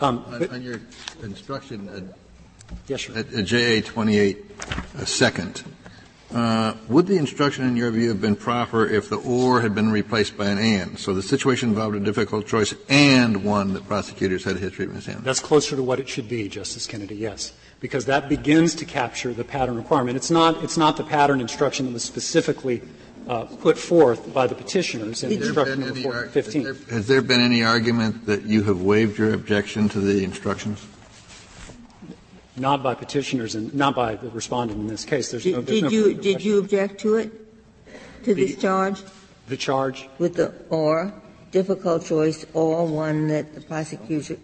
[0.00, 0.80] Um, on, on, your
[1.22, 3.18] instruction at, uh, yes, sir.
[3.18, 4.38] at, at JA 28,
[4.96, 5.62] a second,
[6.32, 9.90] uh, would the instruction, in your view, have been proper if the or had been
[9.90, 10.98] replaced by an and?
[10.98, 14.94] So the situation involved a difficult choice and one that prosecutors had a history of
[14.94, 15.24] mishandling.
[15.24, 17.52] That's closer to what it should be, Justice Kennedy, yes.
[17.80, 20.16] Because that begins to capture the pattern requirement.
[20.16, 22.82] It's not, it's not the pattern instruction that was specifically
[23.28, 26.64] uh, put forth by the petitioners in instruction number 15.
[26.64, 30.22] Has there, has there been any argument that you have waived your objection to the
[30.22, 30.86] instructions?
[32.60, 35.30] Not by petitioners and not by the respondent in this case.
[35.30, 37.32] There's did, no, did no you did you object to it?
[38.24, 39.02] to this charge?
[39.48, 40.08] The charge?
[40.18, 41.12] With the or,
[41.50, 44.36] difficult choice, or one that the prosecutor,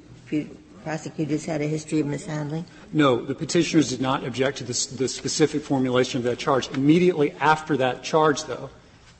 [0.83, 2.65] prosecutors had a history of mishandling?
[2.93, 6.69] No, the petitioners did not object to the, the specific formulation of that charge.
[6.71, 8.71] Immediately after that charge, though,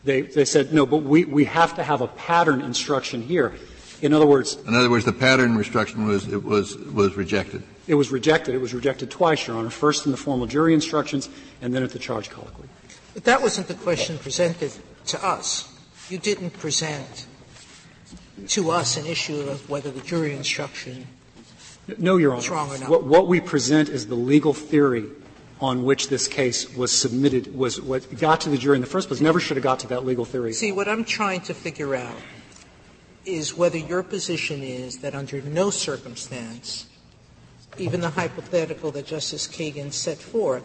[0.05, 3.55] they, they said, no, but we, we have to have a pattern instruction here.
[4.03, 7.63] In other words, in other words, the pattern instruction was it was was rejected.
[7.87, 8.55] It was rejected.
[8.55, 9.71] It was rejected twice, Your Honor.
[9.71, 11.29] First in the formal jury instructions,
[11.63, 12.69] and then at the charge colloquy.
[13.15, 14.73] But that wasn't the question presented
[15.07, 15.73] to us.
[16.11, 17.27] You didn't present
[18.49, 21.07] to us an issue of whether the jury instruction
[21.99, 22.37] no, Your Honor.
[22.37, 22.91] was wrong or not.
[22.91, 25.05] What, what we present is the legal theory
[25.61, 29.09] on which this case was submitted, was what got to the jury in the first
[29.09, 29.21] place.
[29.21, 30.53] Never should have got to that legal theory.
[30.53, 32.17] See, what I'm trying to figure out
[33.25, 36.87] is whether your position is that under no circumstance,
[37.79, 40.65] even the hypothetical that Justice Kagan set forth,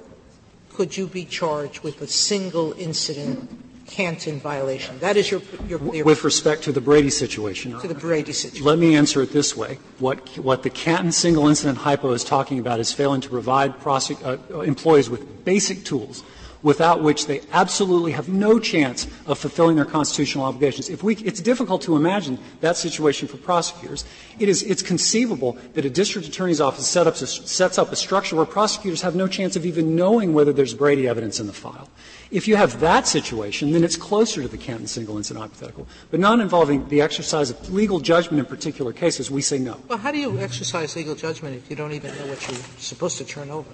[0.69, 4.97] could you be charged with a single incident Canton violation?
[4.99, 8.65] That is your, your, With respect to the Brady situation, to the Brady situation.
[8.65, 9.79] Let me answer it this way.
[9.99, 14.23] What, what the Canton single incident hypo is talking about is failing to provide prosec-
[14.25, 16.23] uh, employees with basic tools
[16.63, 20.89] without which they absolutely have no chance of fulfilling their constitutional obligations.
[20.89, 24.05] If we, it's difficult to imagine that situation for prosecutors.
[24.39, 28.35] It is, it's conceivable that a district attorney's office set up, sets up a structure
[28.35, 31.89] where prosecutors have no chance of even knowing whether there's Brady evidence in the file.
[32.29, 35.87] If you have that situation, then it's closer to the Canton single incident hypothetical.
[36.11, 39.77] But not involving the exercise of legal judgment in particular cases, we say no.
[39.89, 43.17] Well, how do you exercise legal judgment if you don't even know what you're supposed
[43.17, 43.69] to turn over?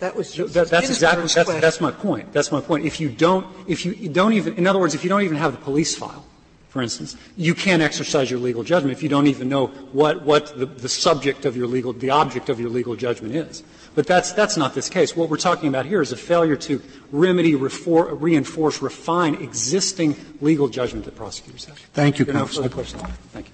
[0.00, 2.32] That was that, that's exactly that's, that's, my point.
[2.32, 2.86] That's my point.
[2.86, 5.52] If you don't, if you don't even, in other words, if you don't even have
[5.52, 6.24] the police file,
[6.68, 10.56] for instance, you can't exercise your legal judgment if you don't even know what what
[10.56, 13.64] the, the subject of your legal, the object of your legal judgment is.
[13.96, 15.16] But that's that's not this case.
[15.16, 16.80] What we're talking about here is a failure to
[17.10, 21.78] remedy, refor, reinforce, refine existing legal judgment that prosecutors have.
[21.94, 22.62] Thank you, there counsel.
[22.62, 23.02] No further questions.
[23.32, 23.52] Thank you.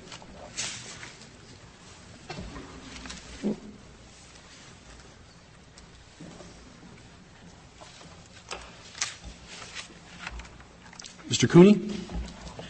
[11.34, 11.50] Mr.
[11.50, 11.74] Cooney.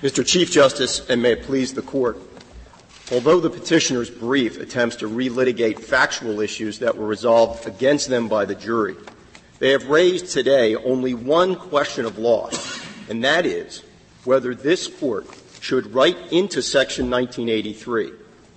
[0.00, 0.24] Mr.
[0.24, 2.16] Chief Justice, and may it please the Court,
[3.12, 8.46] although the petitioner's brief attempts to relitigate factual issues that were resolved against them by
[8.46, 8.96] the jury,
[9.58, 12.48] they have raised today only one question of law,
[13.10, 13.82] and that is
[14.24, 15.26] whether this Court
[15.60, 18.12] should write into Section 1983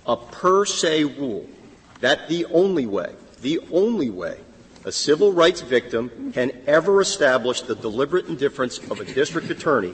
[0.06, 1.46] a per se rule
[2.00, 4.40] that the only way, the only way
[4.88, 9.92] a civil rights victim can ever establish the deliberate indifference of a district attorney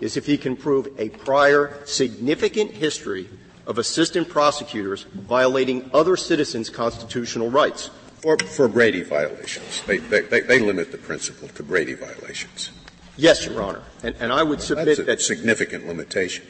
[0.00, 3.30] is if he can prove a prior significant history
[3.66, 7.90] of assistant prosecutors violating other citizens' constitutional rights.
[8.24, 9.82] Or for Brady violations.
[9.86, 12.72] They, they, they, limit the principle to Brady violations.
[13.16, 13.82] Yes, Your Honor.
[14.02, 16.44] And, and I would submit That's a that significant limitation.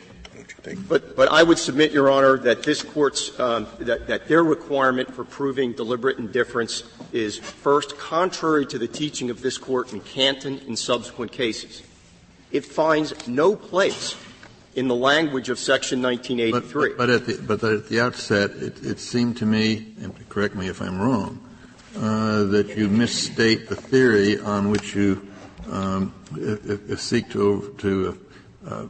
[0.88, 5.12] But, but I would submit, Your Honor, that this court's um, that, that their requirement
[5.14, 10.59] for proving deliberate indifference is first contrary to the teaching of this court in Canton
[10.66, 11.83] in subsequent cases.
[12.53, 14.16] It finds no place
[14.75, 16.90] in the language of Section 1983.
[16.90, 20.55] But, but, at, the, but at the outset, it, it, seemed to me, and correct
[20.55, 21.40] me if I'm wrong,
[21.96, 25.27] uh, that you misstate the theory on which you
[25.70, 28.20] um, if, if seek to to
[28.66, 28.87] uh,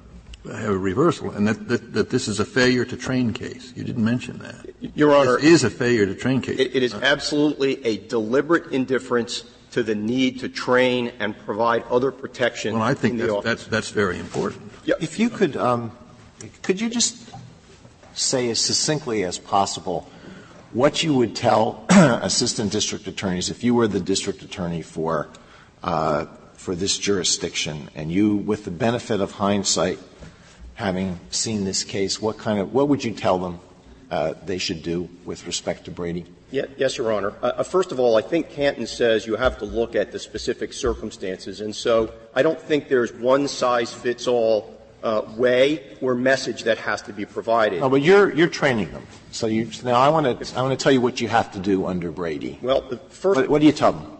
[0.50, 3.72] a reversal, and that, that, that, this is a failure to train case.
[3.76, 4.66] You didn't mention that.
[4.94, 6.58] Your Honor, this is a failure to train case.
[6.58, 12.10] it, it is absolutely a deliberate indifference to the need to train and provide other
[12.10, 12.74] protection.
[12.74, 14.62] Well, I think that's, that's, that's, very important.
[14.84, 14.94] Yeah.
[15.00, 15.92] If you could, um,
[16.62, 17.30] could you just
[18.14, 20.08] say as succinctly as possible
[20.72, 25.28] what you would tell assistant district attorneys if you were the district attorney for
[25.82, 26.26] uh,
[26.66, 30.00] for this jurisdiction, and you, with the benefit of hindsight,
[30.76, 33.58] having seen this case, what kind of what would you tell them
[34.10, 36.24] uh, they should do with respect to Brady?
[36.52, 37.32] Yeah, yes, Your Honor.
[37.42, 40.18] Uh, uh, first of all, I think Canton says you have to look at the
[40.18, 46.14] specific circumstances, and so I don't think there's one size fits all uh, way or
[46.14, 47.80] message that has to be provided.
[47.80, 49.06] No, but you're you're training them.
[49.32, 51.58] So you, now I want to I want to tell you what you have to
[51.58, 52.58] do under Brady.
[52.62, 53.40] Well, the first.
[53.40, 54.12] What, what do you tell them?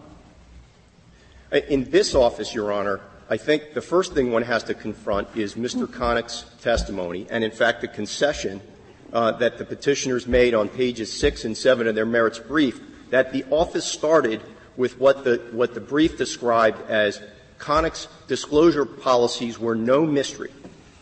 [1.69, 5.55] In this office, Your Honor, I think the first thing one has to confront is
[5.55, 5.85] Mr.
[5.85, 8.61] Connick's testimony, and in fact the concession
[9.11, 13.33] uh, that the petitioners made on pages six and seven of their merits brief, that
[13.33, 14.41] the office started
[14.77, 17.21] with what the, what the brief described as
[17.57, 20.51] Connick's disclosure policies were no mystery.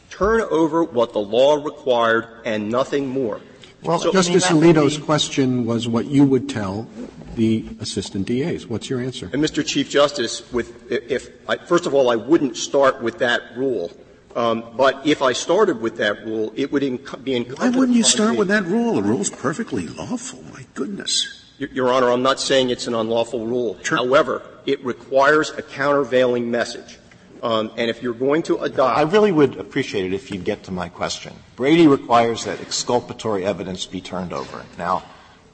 [0.10, 3.42] Turn over what the law required and nothing more.
[3.84, 5.04] Well, so, Justice I mean, Alito's be...
[5.04, 6.88] question was what you would tell
[7.36, 8.68] the assistant DAs.
[8.68, 9.30] What's your answer?
[9.34, 9.66] And Mr.
[9.66, 13.92] Chief Justice, with, if, I, first of all, I wouldn't start with that rule.
[14.36, 17.96] Um, but if I started with that rule, it would inc- be incumbent Why wouldn't
[17.98, 18.96] you start me- with that rule?
[18.96, 20.44] The rule's perfectly lawful.
[20.54, 21.46] My goodness.
[21.58, 23.78] Your, Your Honor, I'm not saying it's an unlawful rule.
[23.86, 27.00] However, it requires a countervailing message.
[27.42, 30.64] Um, and if you're going to adopt, I really would appreciate it if you'd get
[30.64, 31.34] to my question.
[31.56, 34.66] Brady requires that exculpatory evidence be turned over.
[34.78, 35.04] Now,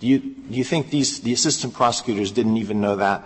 [0.01, 3.23] do you, do you think these, the assistant prosecutors didn't even know that?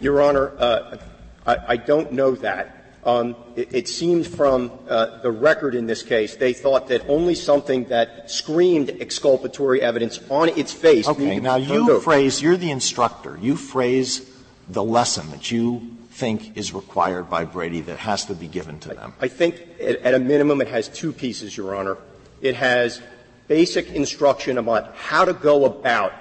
[0.00, 0.98] Your Honor, uh,
[1.46, 2.92] I, I don't know that.
[3.04, 7.34] Um, it, it seemed from uh, the record in this case, they thought that only
[7.34, 12.00] something that screamed exculpatory evidence on its face Okay, now to be turned you over.
[12.02, 14.30] phrase, you're the instructor, you phrase
[14.68, 18.88] the lesson that you think is required by Brady that has to be given to
[18.90, 19.14] them.
[19.20, 21.96] I think at, at a minimum it has two pieces, Your Honor.
[22.42, 23.00] It has
[23.48, 26.12] basic instruction about how to go about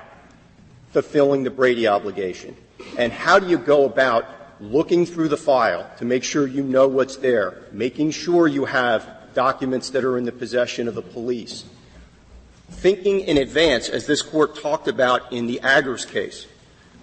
[0.92, 2.56] fulfilling the Brady obligation.
[2.98, 4.26] And how do you go about
[4.60, 9.08] looking through the file to make sure you know what's there, making sure you have
[9.34, 11.66] documents that are in the possession of the police.
[12.70, 16.48] Thinking in advance, as this Court talked about in the Agurs case,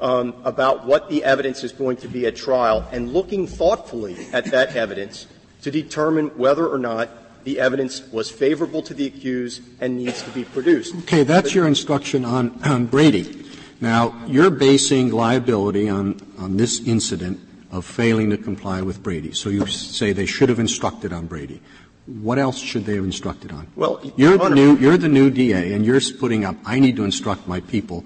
[0.00, 4.46] um, about what the evidence is going to be at trial, and looking thoughtfully at
[4.46, 5.26] that evidence
[5.62, 7.11] to determine whether or not
[7.44, 10.94] the evidence was favorable to the accused and needs to be produced.
[11.00, 13.46] Okay, that's your instruction on, on Brady.
[13.81, 17.40] Now, you're basing liability on, on this incident
[17.72, 19.33] of failing to comply with Brady.
[19.33, 21.62] So you say they should have instructed on Brady.
[22.07, 23.68] What else should they have instructed on?
[23.76, 26.57] Well, you're Your the new you're the new DA, and you're putting up.
[26.64, 28.05] I need to instruct my people.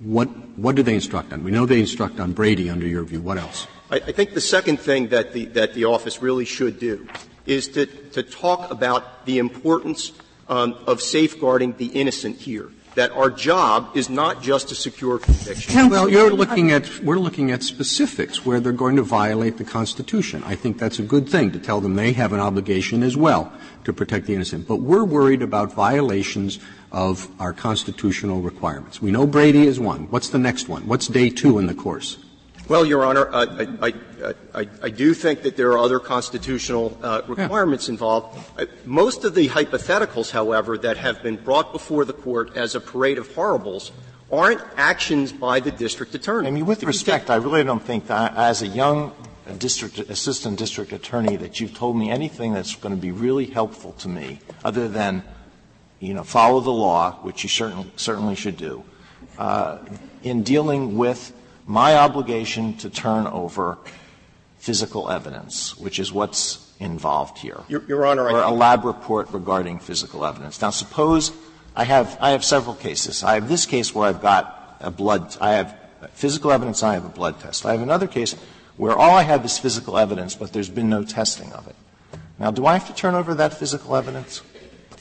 [0.00, 0.26] What
[0.58, 1.44] what do they instruct on?
[1.44, 3.20] We know they instruct on Brady under your view.
[3.20, 3.68] What else?
[3.90, 7.06] I, I think the second thing that the, that the office really should do
[7.48, 10.12] is to, to talk about the importance
[10.48, 12.70] um, of safeguarding the innocent here.
[12.94, 15.88] That our job is not just to secure conviction.
[15.88, 20.42] Well, you're looking at we're looking at specifics where they're going to violate the Constitution.
[20.44, 23.52] I think that's a good thing to tell them they have an obligation as well
[23.84, 24.66] to protect the innocent.
[24.66, 26.58] But we're worried about violations
[26.90, 29.00] of our constitutional requirements.
[29.00, 30.10] We know Brady is one.
[30.10, 30.88] What's the next one?
[30.88, 32.18] What's day two in the course?
[32.68, 33.94] Well, Your Honor, I, I,
[34.54, 38.38] I, I do think that there are other constitutional uh, requirements involved.
[38.58, 42.80] Uh, most of the hypotheticals, however, that have been brought before the court as a
[42.80, 43.90] parade of horribles
[44.30, 46.46] aren't actions by the district attorney.
[46.46, 49.12] I mean, with If respect, I really don't think that as a young
[49.56, 53.92] district, assistant district attorney that you've told me anything that's going to be really helpful
[53.92, 55.22] to me other than,
[56.00, 58.84] you know, follow the law, which you certainly, certainly should do,
[59.38, 59.78] uh,
[60.22, 61.32] in dealing with
[61.68, 63.78] my obligation to turn over
[64.58, 67.60] physical evidence, which is what's involved here.
[67.68, 70.60] Your, Your Honor, or a lab report regarding physical evidence.
[70.60, 71.30] Now, suppose
[71.76, 73.22] I have I have several cases.
[73.22, 75.36] I have this case where I've got a blood.
[75.40, 75.76] I have
[76.14, 76.82] physical evidence.
[76.82, 77.66] I have a blood test.
[77.66, 78.34] I have another case
[78.76, 81.76] where all I have is physical evidence, but there's been no testing of it.
[82.38, 84.42] Now, do I have to turn over that physical evidence?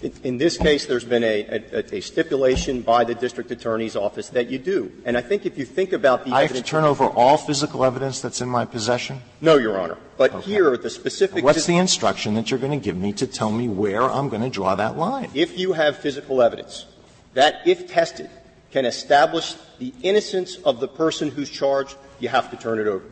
[0.01, 4.29] In, in this case, there's been a, a, a stipulation by the district attorney's office
[4.29, 4.91] that you do.
[5.05, 7.83] And I think if you think about the I have to turn over all physical
[7.83, 9.21] evidence that's in my possession.
[9.41, 9.97] no, Your Honor.
[10.17, 11.43] But here, the specific.
[11.43, 14.41] What's the instruction that you're going to give me to tell me where I'm going
[14.41, 15.29] to draw that line?
[15.33, 16.85] if you have physical evidence
[17.33, 18.29] that, if tested,
[18.71, 23.05] can establish the innocence of the person who's charged, you have to turn it over.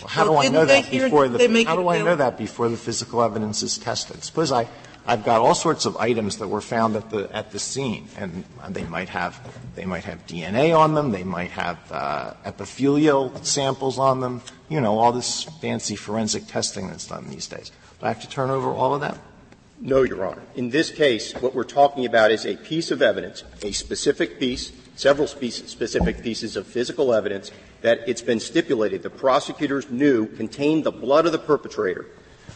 [0.00, 2.76] Well, how do I know that before the how do I know that before the
[2.76, 4.22] physical evidence is tested?
[4.24, 4.66] Suppose I
[5.10, 8.44] I've got all sorts of items that were found at the at the scene, and
[8.68, 9.40] they might have
[9.74, 14.80] they might have DNA on them, they might have uh, epithelial samples on them, you
[14.80, 17.72] know, all this fancy forensic testing that's done these days.
[17.98, 19.18] Do I have to turn over all of that?
[19.80, 20.42] No, Your Honor.
[20.54, 24.70] In this case, what we're talking about is a piece of evidence, a specific piece,
[24.94, 30.84] several spe- specific pieces of physical evidence that it's been stipulated the prosecutors knew contained
[30.84, 32.06] the blood of the perpetrator.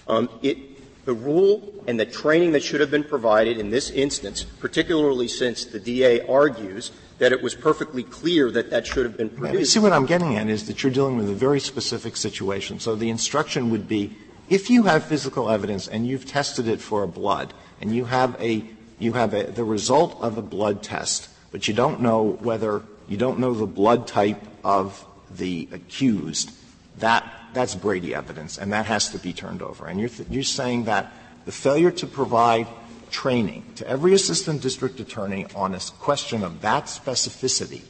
[0.07, 0.74] Um, it,
[1.05, 5.64] the rule and the training that should have been provided in this instance, particularly since
[5.64, 9.73] the DA argues that it was perfectly clear that that should have been You produced.
[9.73, 12.81] see, what I'm getting at is that you're dealing with a very specific situation.
[12.81, 14.17] So the instruction would be,
[14.48, 18.40] if you have physical evidence and you've tested it for a blood, and you have
[18.40, 18.65] a
[18.98, 23.17] you have a, the result of a blood test, but you don't know whether you
[23.17, 26.50] don't know the blood type of the accused,
[26.98, 27.25] that
[27.55, 29.87] that's Brady evidence, and that has to be turned over.
[29.87, 31.13] And you're th- you're saying that
[31.44, 32.67] the failure to provide
[33.11, 37.83] training to every assistant district attorney on a question of that specificity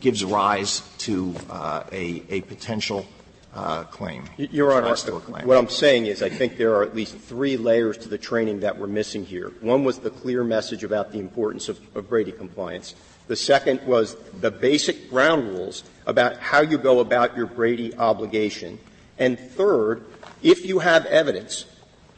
[0.00, 3.06] gives rise to uh, a, a potential
[3.54, 4.24] uh, claim.
[4.36, 5.46] Your Honor, That's still a claim.
[5.46, 8.60] what I'm saying is I think there are at least three layers to the training
[8.60, 9.48] that we're missing here.
[9.60, 12.94] One was the clear message about the importance of, of Brady compliance.
[13.28, 18.78] The second was the basic ground rules about how you go about your Brady obligation.
[19.18, 20.04] And third,
[20.42, 21.66] if you have evidence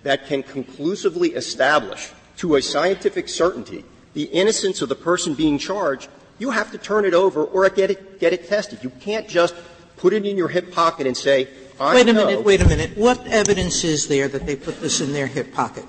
[0.04, 3.84] that can conclusively establish to a scientific certainty
[4.14, 6.08] the innocence of the person being charged,
[6.38, 8.82] you have to turn it over or get it, get it tested.
[8.82, 9.54] You can't just
[9.96, 11.48] put it in your hip pocket and say,
[11.78, 12.26] I Wait a know.
[12.26, 12.96] minute, wait a minute.
[12.96, 15.84] What evidence is there that they put this in their hip pocket?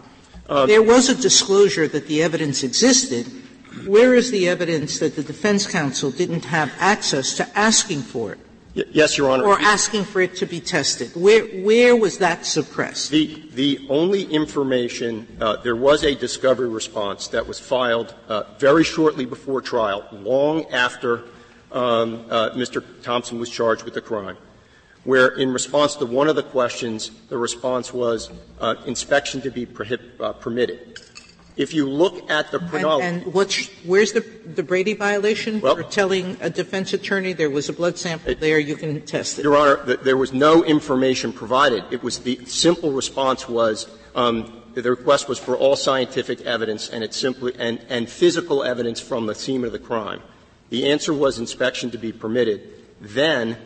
[0.49, 3.32] Uh, there was a disclosure that the evidence existed.
[3.86, 8.39] Where is the evidence that the defense counsel didn't have access to asking for it?
[8.76, 9.45] Y- yes, Your Honor.
[9.45, 11.11] Or asking for it to be tested?
[11.15, 13.11] Where, where was that suppressed?
[13.11, 18.84] The, the only information, uh, there was a discovery response that was filed uh, very
[18.84, 21.24] shortly before trial, long after
[21.72, 22.84] um, uh, Mr.
[23.01, 24.38] Thompson was charged with the crime,
[25.05, 29.65] where in response to one of the questions, the response was uh, inspection to be
[29.65, 30.99] prohib- uh, permitted.
[31.62, 35.76] If you look at the chronology, And, and what's, where's the, the Brady violation Well-
[35.76, 39.43] for telling a defense attorney there was a blood sample there, you can test it?
[39.43, 41.84] Your Honor, th- there was no information provided.
[41.91, 47.03] It was the simple response was um, the request was for all scientific evidence and
[47.03, 50.22] it simply and, and physical evidence from the scene of the crime.
[50.70, 52.62] The answer was inspection to be permitted.
[53.01, 53.57] Then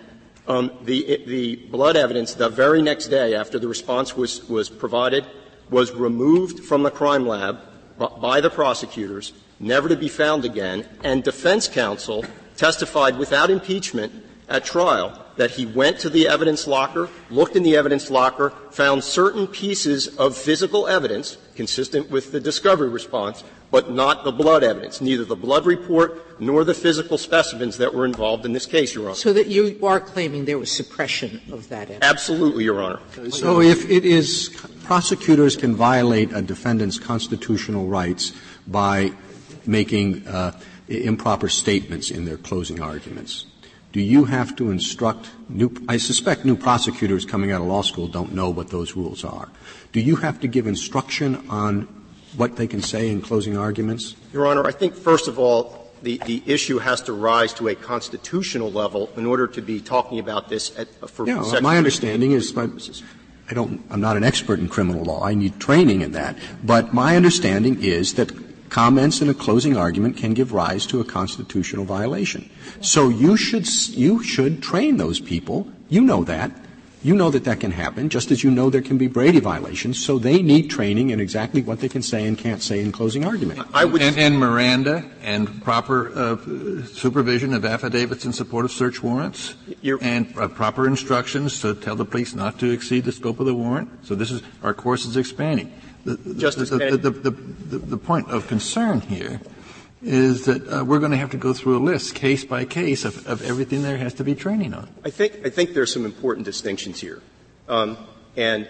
[0.48, 5.26] um, the the blood evidence the very next day after the response was was provided
[5.70, 7.60] was removed from the crime lab
[7.98, 12.26] by the prosecutors, never to be found again, and defense counsel
[12.58, 14.12] testified without impeachment
[14.48, 19.04] at trial that he went to the evidence locker, looked in the evidence locker, found
[19.04, 25.01] certain pieces of physical evidence consistent with the discovery response, but not the blood evidence,
[25.01, 29.05] neither the blood report nor the physical specimens that were involved in this case, Your
[29.05, 29.16] Honor.
[29.16, 32.03] So that you are claiming there was suppression of that evidence?
[32.03, 32.99] Absolutely, Your Honor.
[33.32, 34.49] So if it is
[34.84, 38.34] prosecutors can violate a defendant's constitutional rights
[38.68, 39.11] by
[39.66, 43.45] making uh, improper statements in their closing arguments,
[43.91, 48.07] do you have to instruct new I suspect new prosecutors coming out of law school
[48.07, 49.49] don't know what those rules are.
[49.93, 51.88] Do you have to give instruction on
[52.38, 54.16] what they can say in closing arguments?
[54.34, 57.76] Your Honor, I think first of all, the, the issue has to rise to a
[57.76, 62.32] constitutional level in order to be talking about this at, for Yeah, section my understanding
[62.32, 65.24] is, I don't, I'm not an expert in criminal law.
[65.24, 66.38] I need training in that.
[66.64, 68.32] But my understanding is that
[68.70, 72.50] comments in a closing argument can give rise to a constitutional violation.
[72.82, 75.68] So you should, you should train those people.
[75.90, 76.52] You know that.
[77.06, 80.03] You know that that can happen, just as you know there can be Brady violations.
[80.03, 83.24] So they need training in exactly what they can say and can't say in closing
[83.24, 83.60] argument.
[83.76, 86.38] I would And, and Miranda and proper uh,
[86.88, 89.53] supervision of affidavits in support of search warrants
[89.84, 93.45] You're- and uh, proper instructions to tell the police not to exceed the scope of
[93.45, 93.88] the warrant.
[94.03, 95.72] So this is our course is expanding.
[96.06, 99.41] The, the- Justice the, the, the, the, the, the point of concern here
[100.06, 103.06] is that uh, we're going to have to go through a list, case by case,
[103.06, 104.88] of, of everything there has to be training on.
[105.03, 107.22] I think, I think there's some important distinctions here.
[107.68, 107.97] Um,
[108.38, 108.68] and,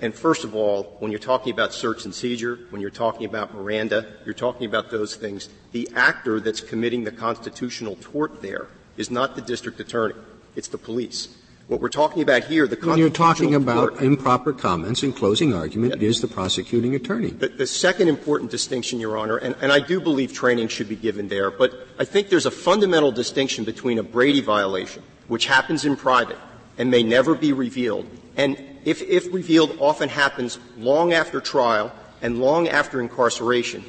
[0.00, 3.54] and first of all, when you're talking about search and seizure, when you're talking about
[3.54, 5.50] Miranda, you're talking about those things.
[5.72, 10.14] The actor that's committing the constitutional tort there is not the district attorney.
[10.56, 11.36] It's the police.
[11.70, 15.54] What we're talking about here, the When you're talking about tort- improper comments in closing
[15.54, 17.30] argument, it is the prosecuting attorney.
[17.30, 20.96] The, the second important distinction, Your Honor, and, and I do believe training should be
[20.96, 25.84] given there, but I think there's a fundamental distinction between a Brady violation, which happens
[25.84, 26.38] in private
[26.76, 28.04] and may never be revealed,
[28.36, 33.84] and if, if revealed, often happens long after trial and long after incarceration,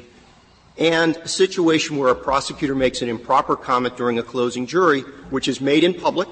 [0.78, 5.48] and a situation where a prosecutor makes an improper comment during a closing jury, which
[5.48, 6.28] is made in public.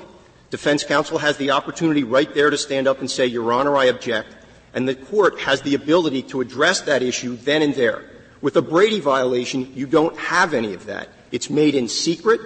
[0.50, 3.84] Defense counsel has the opportunity right there to stand up and say, Your Honor, I
[3.84, 4.36] object.
[4.74, 8.04] And the court has the ability to address that issue then and there.
[8.40, 11.08] With a Brady violation, you don't have any of that.
[11.30, 12.40] It's made in secret.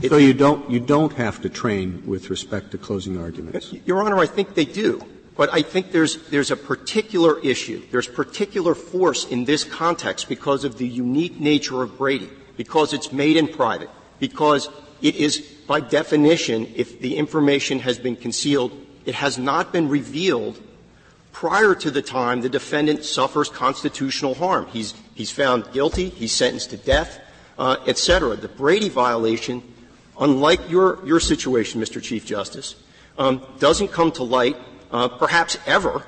[0.00, 3.72] It- So you don't, you don't have to train with respect to closing arguments?
[3.84, 5.02] Your Honor, I think they do.
[5.36, 7.82] But I think there's, there's a particular issue.
[7.90, 13.12] There's particular force in this context because of the unique nature of Brady, because it's
[13.12, 13.88] made in private,
[14.20, 14.68] because
[15.00, 15.42] it is,
[15.72, 18.72] by definition, if the information has been concealed,
[19.06, 20.60] it has not been revealed
[21.32, 24.66] prior to the time the defendant suffers constitutional harm.
[24.66, 27.18] He's, he's found guilty, he's sentenced to death,
[27.58, 28.36] uh, et cetera.
[28.36, 29.62] The Brady violation,
[30.20, 32.02] unlike your, your situation, Mr.
[32.02, 32.74] Chief Justice,
[33.16, 34.58] um, doesn't come to light
[34.90, 36.04] uh, perhaps ever,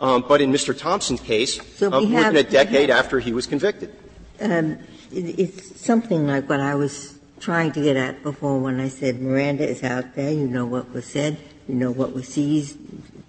[0.00, 0.72] um, but in Mr.
[0.76, 3.94] Thompson's case, So uh, we more than have- a decade have- after he was convicted.
[4.40, 4.78] Um,
[5.12, 7.11] it's something like what I was
[7.42, 10.92] trying to get at before when I said Miranda is out there, you know what
[10.92, 11.36] was said,
[11.66, 12.78] you know, what was seized,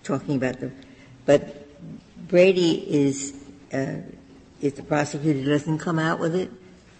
[0.04, 0.72] talking about the–
[1.26, 1.68] but
[2.28, 3.34] Brady is,
[3.74, 3.96] uh,
[4.62, 6.52] if the prosecutor doesn't come out with it,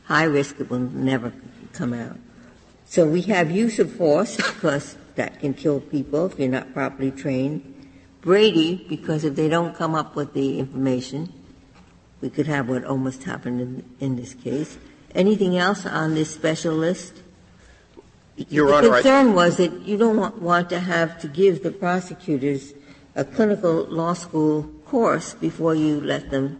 [0.06, 1.32] high risk it will never
[1.72, 2.18] come out.
[2.88, 7.12] So we have use of force, because that can kill people if you're not properly
[7.12, 7.70] trained.
[8.22, 11.32] Brady, because if they don't come up with the information,
[12.22, 14.80] we could have what almost happened in, in this case.
[15.16, 17.22] Anything else on this special list?
[18.50, 21.62] Your the Honor, concern I, was that you don't want, want to have to give
[21.62, 22.74] the prosecutors
[23.16, 26.60] a clinical law school course before you let them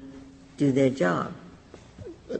[0.58, 1.34] do their job.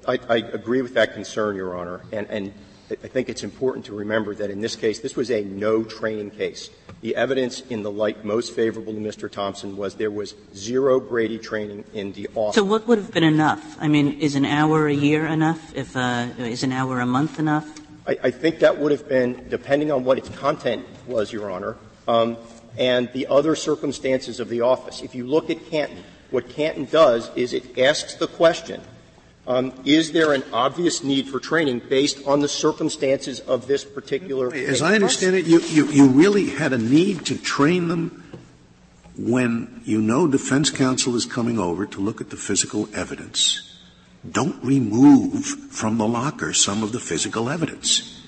[0.08, 2.54] I, I agree with that concern, Your Honor, and, and
[2.92, 6.32] I think it's important to remember that in this case, this was a no training
[6.32, 6.70] case.
[7.02, 9.32] The evidence in the light most favorable to Mr.
[9.32, 12.56] Thompson was there was zero Brady training in the office.
[12.56, 13.78] So what would have been enough?
[13.80, 15.74] I mean, is an hour a year enough?
[15.76, 17.68] If uh, is an hour a month enough?
[18.06, 21.78] I, I, think that would have been, depending on what its content was, Your Honor,
[22.08, 22.36] um,
[22.78, 25.02] and the other circumstances of the office.
[25.02, 28.82] If you look at Canton, what Canton does is it asks the question
[29.46, 34.50] um, is there an obvious need for training based on the circumstances of this particular
[34.52, 34.70] case?
[34.70, 38.24] As I understand it, you, you, you really had a need to train them
[39.18, 43.70] when you know defense counsel is coming over to look at the physical evidence.
[44.30, 48.22] Don't remove from the locker some of the physical evidence.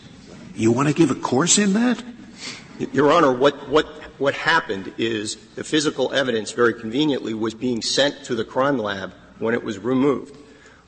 [0.54, 2.04] You want to give a course in that?
[2.92, 3.86] Your Honor, what, what,
[4.18, 9.14] what happened is the physical evidence, very conveniently, was being sent to the crime lab
[9.40, 10.38] when it was removed.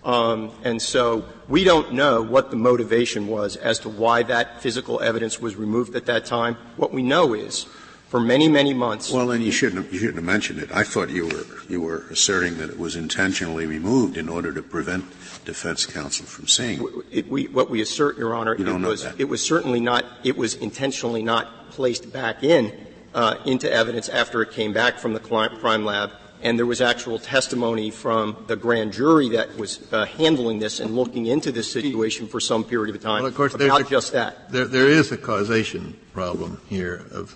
[0.07, 5.01] Um, and so we don't know what the motivation was as to why that physical
[5.01, 6.55] evidence was removed at that time.
[6.77, 7.65] What we know is,
[8.07, 9.11] for many, many months.
[9.11, 10.71] Well, then you shouldn't have, you shouldn't have mentioned it.
[10.71, 14.61] I thought you were you were asserting that it was intentionally removed in order to
[14.61, 15.03] prevent
[15.43, 16.81] defense counsel from seeing.
[17.11, 20.05] It, we, what we assert, Your Honor, you it was it was certainly not.
[20.23, 22.71] It was intentionally not placed back in
[23.13, 26.11] uh, into evidence after it came back from the crime lab
[26.41, 30.95] and there was actual testimony from the grand jury that was uh, handling this and
[30.95, 34.13] looking into this situation for some period of time well, of course, about a, just
[34.13, 34.51] that.
[34.51, 37.35] There, there is a causation problem here of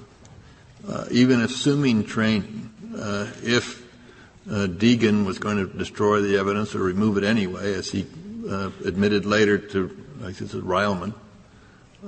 [0.88, 3.82] uh, even assuming training, uh, if
[4.50, 8.08] uh, Deegan was going to destroy the evidence or remove it anyway, as he
[8.50, 11.14] uh, admitted later to, I guess it's Riehlmann,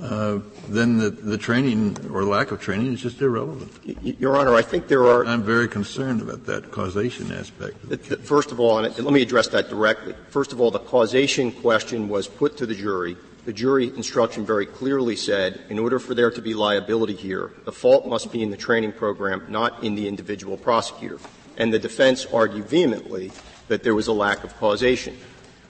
[0.00, 3.70] uh, then the, the training or lack of training is just irrelevant.
[4.02, 5.24] Your Honor, I think there are.
[5.24, 7.88] I'm very concerned about that causation aspect.
[7.88, 10.14] The, the, first of all, and let me address that directly.
[10.30, 13.16] First of all, the causation question was put to the jury.
[13.44, 17.72] The jury instruction very clearly said, in order for there to be liability here, the
[17.72, 21.18] fault must be in the training program, not in the individual prosecutor.
[21.56, 23.30] And the defense argued vehemently
[23.68, 25.16] that there was a lack of causation.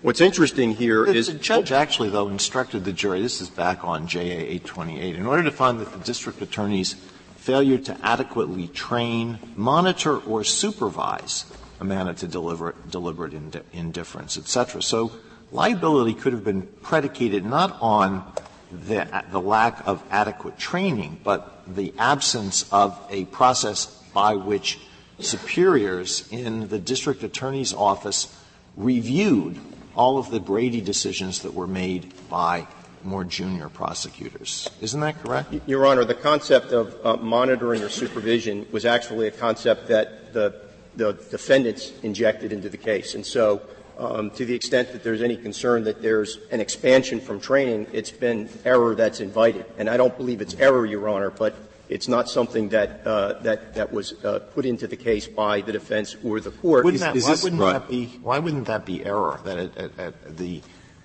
[0.05, 3.22] What's interesting here is the judge actually, though, instructed the jury.
[3.22, 5.16] This is back on JA 828.
[5.16, 6.92] In order to find that the district attorney's
[7.36, 11.46] failure to adequately train, monitor, or supervise
[11.80, 13.32] amounted to deliberate, deliberate
[13.72, 14.82] indifference, etc.
[14.82, 15.11] So
[15.52, 18.30] liability could have been predicated not on
[18.70, 24.80] the, the lack of adequate training, but the absence of a process by which
[25.18, 28.38] superiors in the district attorney's office
[28.76, 29.59] reviewed
[29.97, 32.66] all of the Brady decisions that were made by
[33.03, 34.68] more junior prosecutors.
[34.80, 35.55] Isn't that correct?
[35.66, 40.62] Your Honor, the concept of uh, monitoring or supervision was actually a concept that the,
[40.97, 43.14] the defendants injected into the case.
[43.14, 43.62] And so,
[43.99, 48.11] um, to the extent that there's any concern that there's an expansion from training, it's
[48.11, 49.66] been error that's invited.
[49.78, 51.55] And I don't believe it's error, Your Honor, but
[51.89, 55.72] it's not something that uh, that that was uh, put into the case by the
[55.72, 56.85] defense or the court.
[56.85, 59.41] Wouldn't that, why, wouldn't that be, why wouldn't that be error?
[59.45, 60.62] That it, it, it, the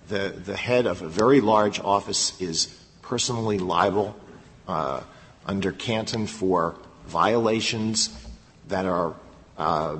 [0.07, 2.67] the the head of a very large office is
[3.01, 4.15] personally liable
[4.67, 5.01] uh,
[5.45, 6.75] under Canton for
[7.07, 8.15] violations
[8.67, 9.15] that are
[9.57, 9.97] uh,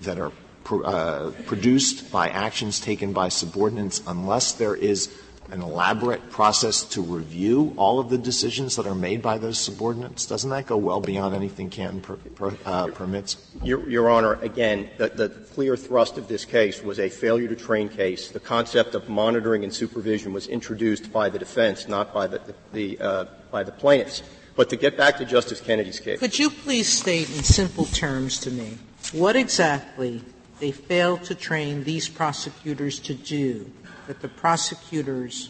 [0.00, 0.32] that are
[0.64, 5.08] pro, uh, produced by actions taken by subordinates, unless there is
[5.52, 10.24] an elaborate process to review all of the decisions that are made by those subordinates?
[10.24, 13.36] Doesn't that go well beyond anything Canton per, per, uh, permits?
[13.62, 17.54] Your, Your, Honor, again, the, the, clear thrust of this case was a failure to
[17.54, 18.30] train case.
[18.30, 22.40] The concept of monitoring and supervision was introduced by the defense, not by the,
[22.72, 24.22] the uh, by the plaintiffs.
[24.56, 26.18] But to get back to Justice Kennedy's case.
[26.18, 28.78] Could you please state in simple terms to me
[29.12, 30.22] what exactly
[30.60, 33.70] they failed to train these prosecutors to do
[34.12, 35.48] that the prosecutors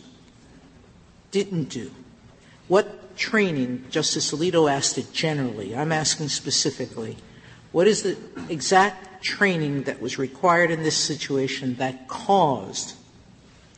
[1.32, 1.90] didn't do?
[2.68, 7.16] What training, Justice Alito asked it generally, I'm asking specifically,
[7.72, 8.16] what is the
[8.48, 12.94] exact training that was required in this situation that caused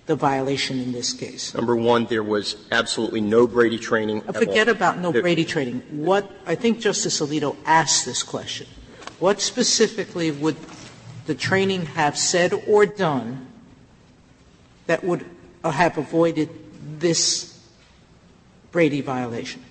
[0.05, 1.55] the violation in this case?
[1.55, 4.23] Number one, there was absolutely no Brady training.
[4.29, 5.83] at Forget about no Brady training.
[5.93, 8.67] What I think Justice Alito asked this question.
[9.19, 10.57] What specifically would
[11.25, 13.47] the training have said or done
[14.87, 15.25] that would
[15.65, 16.49] have avoided
[17.01, 17.59] this
[18.73, 19.63] Brady violation?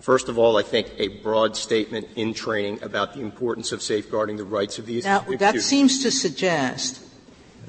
[0.00, 4.36] First of all, I think a broad statement in training about the importance of safeguarding
[4.36, 7.02] the rights of the Now, that seems to suggest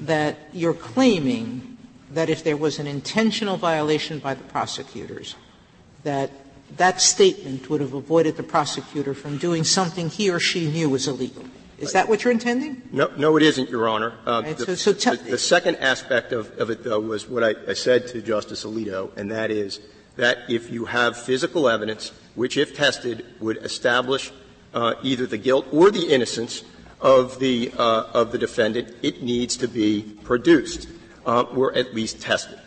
[0.00, 1.78] that you're claiming
[2.12, 5.34] that if there was an intentional violation by the prosecutors,
[6.04, 6.30] that
[6.76, 11.08] that statement would have avoided the prosecutor from doing something he or she knew was
[11.08, 11.44] illegal.
[11.78, 12.82] Is that what you're intending?
[12.90, 14.14] No, no, it isn't, Your Honor.
[14.26, 17.28] Uh, Right, the, so- so tell- the- the second aspect of, of it, though, was
[17.28, 19.80] what I, I said to Justice Alito, and that is
[20.16, 24.32] that if you have physical evidence, which, if tested, would establish
[24.72, 26.62] uh, either the guilt or the innocence
[27.00, 30.88] of the uh, of the defendant, it needs to be produced
[31.26, 32.58] uh, or at least tested.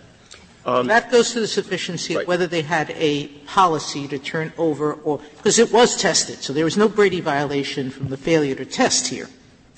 [0.84, 5.20] That goes to the sufficiency of whether they had a policy to turn over or
[5.38, 9.08] because it was tested, so there was no Brady violation from the failure to test
[9.08, 9.28] here.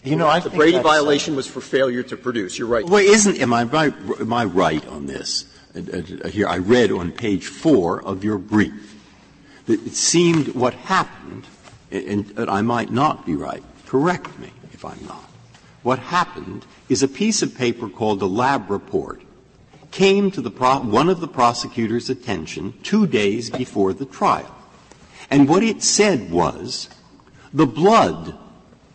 [0.04, 2.58] You know, I The think Brady that's, uh, violation was for failure to produce.
[2.58, 2.84] You're right.
[2.84, 5.46] Well, isn't, am I right, am I right on this?
[5.76, 8.98] Uh, uh, Here, I read on page four of your brief
[9.68, 11.46] that it seemed what happened,
[11.92, 15.30] and, and I might not be right, correct me if I'm not.
[15.84, 19.22] What happened is a piece of paper called the lab report
[19.92, 24.56] came to the pro- one of the prosecutor's attention two days before the trial.
[25.30, 26.90] And what it said was
[27.54, 28.38] the blood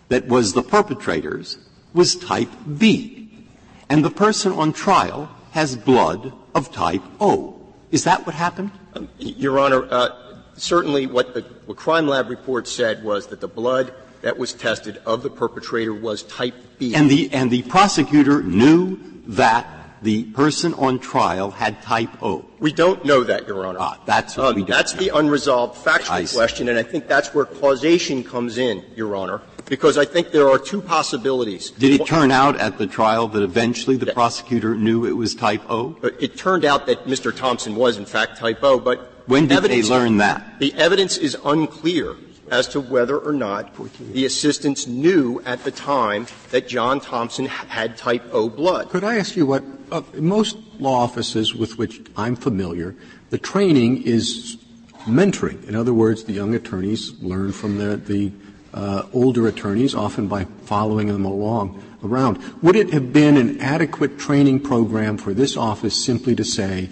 [0.08, 1.58] that was the perpetrator's
[1.94, 3.46] was type B.
[3.88, 7.60] And the person on trial has blood of type O.
[7.90, 8.72] Is that what happened?
[9.18, 10.08] Your Honor, uh,
[10.56, 13.92] certainly what the what crime lab report said was that the blood
[14.22, 16.94] that was tested of the perpetrator was type B.
[16.94, 19.66] And the, and the prosecutor knew that
[20.02, 22.44] the person on trial had type O.
[22.60, 23.78] we don't know that, Your Honor.
[23.80, 25.00] Ah, that's what Um, we don't That's know.
[25.00, 26.36] the unresolved factual I see.
[26.36, 30.48] question, and I think that's where causation comes in, Your Honor, because I think there
[30.50, 31.70] are two possibilities.
[31.70, 35.62] Did it turn out at the trial that eventually the prosecutor knew it was type
[35.70, 35.96] O?
[36.20, 37.34] It turned out that Mr.
[37.34, 40.58] Thompson was in fact type O, but When did they learn that?
[40.60, 42.16] The evidence is unclear
[42.50, 43.74] as to whether or not
[44.12, 48.90] the assistants knew at the time that John Thompson had type O blood.
[48.90, 52.94] Could I ask you what, uh, most law offices with which I'm familiar,
[53.30, 54.58] the training is
[55.06, 55.66] mentoring.
[55.68, 58.32] In other words, the young attorneys learn from the, the
[58.74, 62.38] uh, older attorneys, often by following them along around.
[62.62, 66.90] Would it have been an adequate training program for this office simply to say,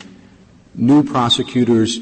[0.74, 1.98] new prosecutors,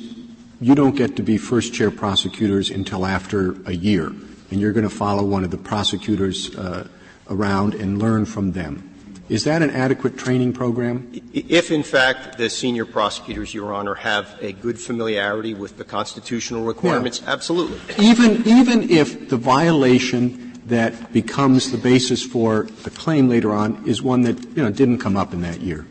[0.62, 4.06] you don't get to be first chair prosecutors until after a year,
[4.50, 6.86] and you're going to follow one of the prosecutors uh,
[7.28, 8.88] around and learn from them?
[9.28, 11.10] Is that an adequate training program?
[11.32, 16.64] If, in fact, the senior prosecutors, Your Honor, have a good familiarity with the constitutional
[16.64, 17.78] requirements, absolutely.
[17.98, 24.02] Even, even if the violation that becomes the basis for the claim later on is
[24.02, 25.86] one that, you know, didn't come up in that year.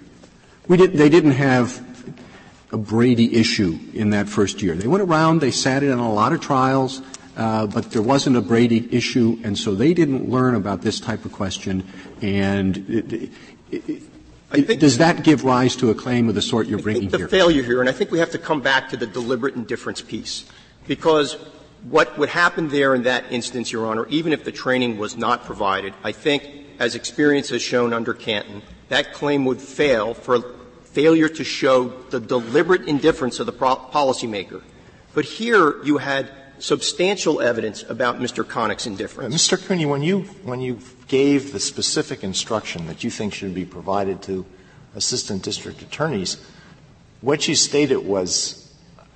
[0.67, 1.90] We did, they didn't have
[2.71, 4.75] a Brady issue in that first year.
[4.75, 7.01] They went around, they sat in on a lot of trials,
[7.35, 11.25] uh, but there wasn't a Brady issue, and so they didn't learn about this type
[11.25, 11.83] of question.
[12.21, 13.31] And it, it,
[13.71, 14.03] it,
[14.51, 17.01] I think- does that give rise to a claim of the sort you're I bringing
[17.03, 17.27] think the here?
[17.27, 20.45] failure here, and I think we have to come back to the deliberate indifference piece,
[20.87, 21.37] because
[21.89, 25.45] what would happen there in that instance, Your Honor, even if the training was not
[25.45, 26.47] provided, I think,
[26.79, 30.39] as experience has shown under Canton, that claim would fail for
[30.93, 34.61] failure to show the deliberate indifference of the pro- policymaker.
[35.13, 36.29] But here you had
[36.59, 38.43] substantial evidence about Mr.
[38.43, 39.35] Connick's indifference.
[39.35, 39.63] Mr.
[39.65, 44.21] Cooney, when you, when you gave the specific instruction that you think should be provided
[44.23, 44.45] to
[44.95, 46.37] assistant district attorneys,
[47.21, 48.57] what you stated was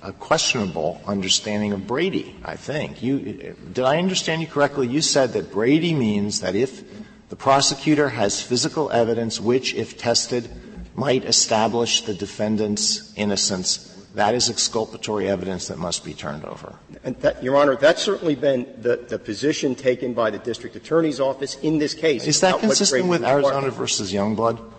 [0.02, 3.02] a questionable understanding of Brady, I think.
[3.02, 4.86] You, did I understand you correctly?
[4.86, 6.84] You said that Brady means that if
[7.28, 10.48] the prosecutor has physical evidence which, if tested,
[10.96, 16.74] might establish the defendant's innocence, that is exculpatory evidence that must be turned over.
[17.04, 21.20] And that, Your Honor, that's certainly been the, the position taken by the district attorney's
[21.20, 22.26] office in this case.
[22.26, 23.24] Is that consistent with.
[23.24, 24.72] Arizona versus Youngblood?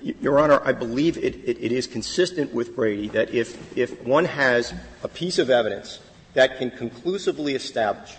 [0.00, 4.24] Your Honor, I believe it, it, it is consistent with Brady that if, if one
[4.24, 4.72] has
[5.02, 5.98] a piece of evidence
[6.34, 8.14] that can conclusively establish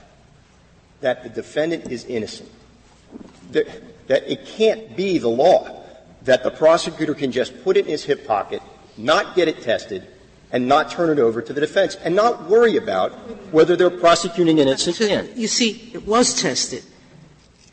[1.01, 2.51] that the defendant is innocent,
[3.51, 3.67] that,
[4.07, 5.82] that it can't be the law
[6.26, 8.61] that the prosecutor can just put it in his hip pocket,
[8.97, 10.07] not get it tested,
[10.51, 13.11] and not turn it over to the defense, and not worry about
[13.51, 15.30] whether they're prosecuting an innocent men.
[15.36, 16.84] You see, it was tested.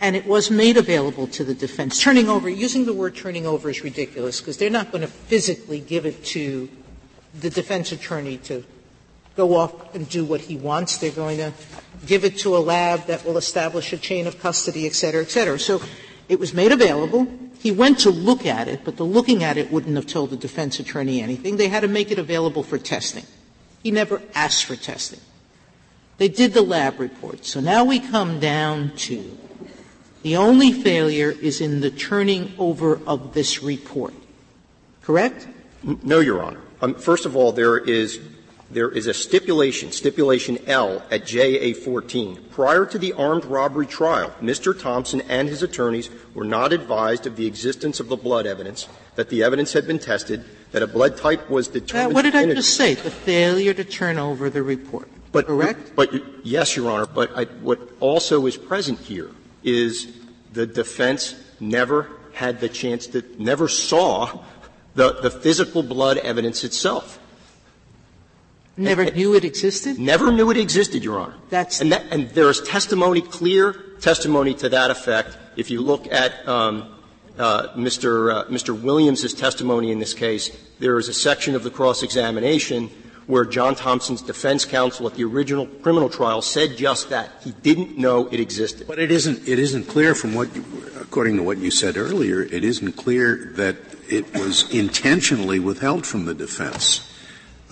[0.00, 2.00] and it was made available to the defense.
[2.00, 5.78] Turning over, using the word turning over is ridiculous because they're not going to physically
[5.80, 6.68] give it to
[7.38, 8.64] the defense attorney to
[9.36, 10.96] go off and do what he wants.
[10.96, 11.52] They're going to
[12.06, 15.30] give it to a lab that will establish a chain of custody, et cetera, et
[15.30, 15.58] cetera.
[15.58, 15.82] So
[16.28, 17.26] it was made available.
[17.60, 20.36] He went to look at it, but the looking at it wouldn't have told the
[20.36, 21.58] defense attorney anything.
[21.58, 23.24] They had to make it available for testing.
[23.82, 25.20] He never asked for testing.
[26.16, 27.44] They did the lab report.
[27.44, 29.38] So now we come down to
[30.22, 34.14] the only failure is in the turning over of this report.
[35.02, 35.46] Correct?
[35.82, 36.60] No, Your Honor.
[36.80, 38.20] Um, first of all, there is
[38.70, 42.44] there is a stipulation, stipulation L at JA 14.
[42.50, 44.78] Prior to the armed robbery trial, Mr.
[44.78, 49.28] Thompson and his attorneys were not advised of the existence of the blood evidence, that
[49.28, 52.12] the evidence had been tested, that a blood type was determined.
[52.12, 52.94] Uh, what did I just say?
[52.94, 55.08] The failure to turn over the report.
[55.32, 55.92] But, correct?
[55.96, 56.12] But,
[56.44, 57.06] yes, Your Honor.
[57.06, 59.30] But I, what also is present here
[59.62, 60.16] is
[60.52, 64.42] the defense never had the chance to, never saw
[64.94, 67.19] the, the physical blood evidence itself.
[68.80, 69.98] Never and, knew it existed?
[70.12, 71.34] Never knew it existed, Your Honor.
[71.50, 75.36] That's and, that, and there is testimony, clear testimony to that effect.
[75.56, 76.96] If you look at um,
[77.38, 78.34] uh, Mr.
[78.34, 78.80] Uh, Mr.
[78.80, 82.90] Williams' testimony in this case, there is a section of the cross-examination
[83.26, 87.30] where John Thompson's defense counsel at the original criminal trial said just that.
[87.44, 88.88] He didn't know it existed.
[88.88, 90.64] But it isn't, it isn't clear from what, you,
[91.00, 93.76] according to what you said earlier, it isn't clear that
[94.08, 97.06] it was intentionally withheld from the defense.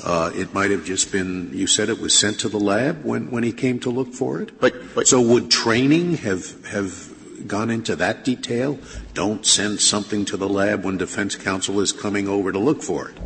[0.05, 3.31] Uh, it might have just been, you said it was sent to the lab when,
[3.31, 4.59] when he came to look for it?
[4.61, 7.13] But, but so would training have, have
[7.49, 8.79] gone into that detail?
[9.15, 13.11] Don't send something to the lab when defense counsel is coming over to look for
[13.11, 13.17] it.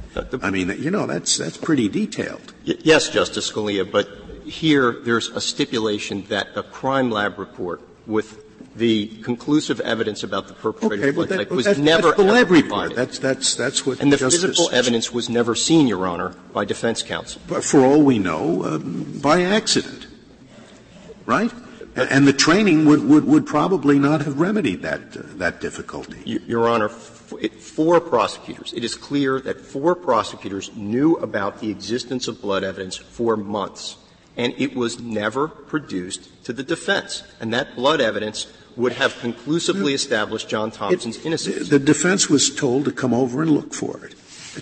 [0.43, 2.55] I mean, you know, that's, that's pretty detailed.
[2.67, 4.09] Y- yes, Justice Scalia, but
[4.45, 10.55] here there's a stipulation that a crime lab report with the conclusive evidence about the
[10.55, 12.95] perpetrator okay, that, type was that's, never that's the lab report.
[12.95, 14.01] That's that's that's what.
[14.01, 17.43] And the Justice physical evidence was never seen, Your Honor, by defense counsel.
[17.49, 20.07] But for all we know, uh, by accident,
[21.27, 21.53] right?
[21.95, 26.23] And the training would, would, would probably not have remedied that, uh, that difficulty.
[26.25, 32.41] Your Honor, four prosecutors, it is clear that four prosecutors knew about the existence of
[32.41, 33.99] blood evidence for months,
[34.39, 37.25] and it was never produced to the defense.
[37.41, 38.47] And that blood evidence
[38.77, 41.69] would have conclusively established John Thompson's innocence.
[41.69, 44.15] The defense was told to come over and look for it,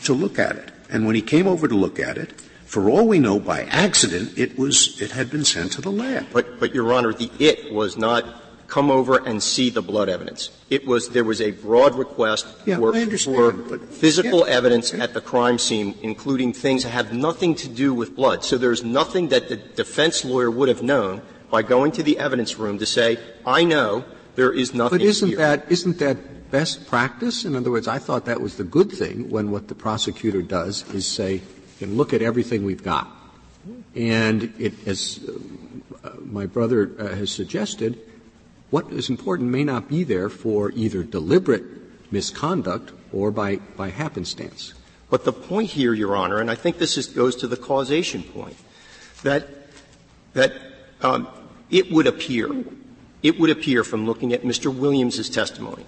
[0.04, 0.70] to look at it.
[0.88, 2.32] And when he came over to look at it,
[2.64, 6.26] for all we know, by accident, it was it had been sent to the lab.
[6.32, 8.24] But, but Your Honor, the it was not
[8.70, 10.50] come over and see the blood evidence.
[10.70, 14.54] It was there was a broad request yeah, for, for physical yeah.
[14.54, 18.44] evidence at the crime scene, including things that have nothing to do with blood.
[18.44, 22.58] So there's nothing that the defense lawyer would have known by going to the evidence
[22.58, 24.04] room to say, "I know
[24.36, 25.38] there is nothing." But isn't here.
[25.38, 27.44] that isn't that best practice?
[27.44, 30.88] In other words, I thought that was the good thing when what the prosecutor does
[30.92, 31.42] is say,
[31.80, 33.10] look at everything we've got.
[33.94, 35.20] And it, as
[36.04, 37.98] uh, my brother uh, has suggested,
[38.70, 41.64] what is important may not be there for either deliberate
[42.12, 44.74] misconduct or by, by happenstance.
[45.08, 48.22] But the point here, Your Honor, and I think this is, goes to the causation
[48.22, 48.56] point,
[49.22, 49.48] that,
[50.34, 50.52] that
[51.02, 51.28] um,
[51.70, 52.48] it would appear,
[53.22, 54.74] it would appear from looking at Mr.
[54.74, 55.86] Williams's testimony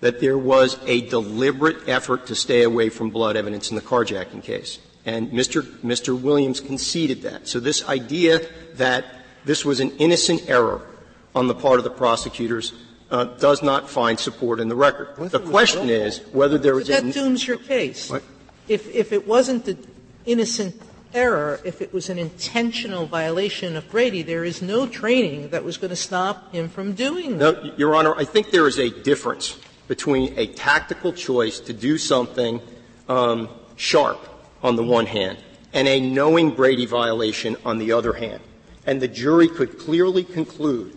[0.00, 4.42] that there was a deliberate effort to stay away from blood evidence in the carjacking
[4.42, 4.78] case.
[5.04, 5.62] And Mr.
[5.80, 6.18] Mr.
[6.18, 7.48] Williams conceded that.
[7.48, 8.40] So this idea
[8.74, 9.04] that
[9.44, 10.86] this was an innocent error
[11.34, 12.72] on the part of the prosecutors
[13.10, 15.30] uh, does not find support in the record.
[15.30, 18.10] The question is whether there was that dooms your case.
[18.10, 18.22] What?
[18.68, 19.86] If if it wasn't an
[20.26, 20.80] innocent
[21.14, 25.76] error, if it was an intentional violation of Brady, there is no training that was
[25.76, 27.64] going to stop him from doing that.
[27.64, 29.58] No, Your Honor, I think there is a difference
[29.88, 32.60] between a tactical choice to do something
[33.08, 34.20] um, sharp
[34.62, 35.38] on the one hand
[35.72, 38.40] and a knowing Brady violation on the other hand.
[38.86, 40.96] And the jury could clearly conclude,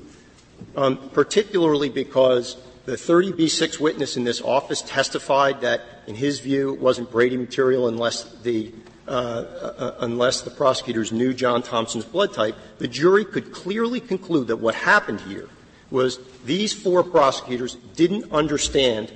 [0.75, 6.79] um, particularly because the 30B6 witness in this office testified that, in his view, it
[6.79, 8.73] wasn't Brady material unless the
[9.07, 12.55] uh, uh, unless the prosecutors knew John Thompson's blood type.
[12.77, 15.49] The jury could clearly conclude that what happened here
[15.91, 19.11] was these four prosecutors didn't understand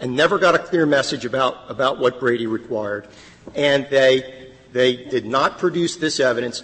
[0.00, 3.08] and never got a clear message about, about what Brady required
[3.54, 6.62] and they, they did not produce this evidence.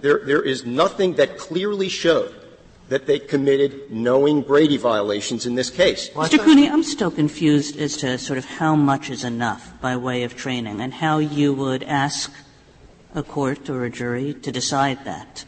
[0.00, 2.34] There, there is nothing that clearly showed
[2.88, 6.10] that they committed knowing Brady violations in this case.
[6.10, 6.38] Mr.
[6.38, 10.36] Cooney, I'm still confused as to sort of how much is enough by way of
[10.36, 12.32] training and how you would ask
[13.14, 15.44] a court or a jury to decide that.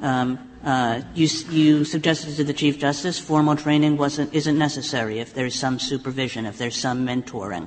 [0.00, 5.32] Um, Uh, you, you suggested to the Chief Justice formal training wasn't, isn't necessary if
[5.32, 7.66] there's some supervision, if there's some mentoring.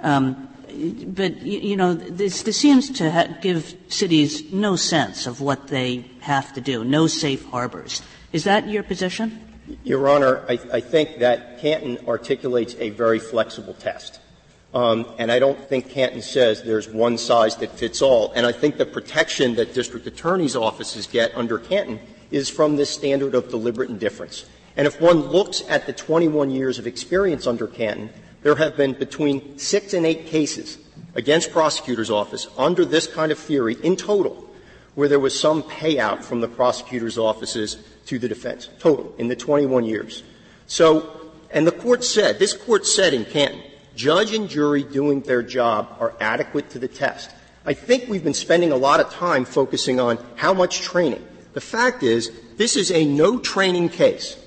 [0.00, 0.48] Um,
[1.06, 5.68] but, you, you, know, this, this seems to ha- give cities no sense of what
[5.68, 8.02] they have to do, no safe harbors.
[8.32, 9.40] Is that your position?
[9.84, 14.20] Your Honor, I, I think that Canton articulates a very flexible test.
[14.74, 18.32] Um, and I don't think Canton says there's one size that fits all.
[18.32, 22.88] And I think the protection that district attorneys' offices get under Canton is from this
[22.88, 24.46] standard of deliberate indifference.
[24.76, 28.08] And if one looks at the 21 years of experience under Canton,
[28.42, 30.78] there have been between six and eight cases
[31.14, 34.48] against prosecutors' office under this kind of theory in total
[34.94, 37.76] where there was some payout from the prosecutor's offices
[38.06, 40.22] to the defense, total, in the 21 years.
[40.66, 43.62] So, and the court said, this court said in Canton,
[43.94, 47.30] judge and jury doing their job are adequate to the test.
[47.64, 51.24] I think we've been spending a lot of time focusing on how much training.
[51.52, 54.38] The fact is, this is a no training case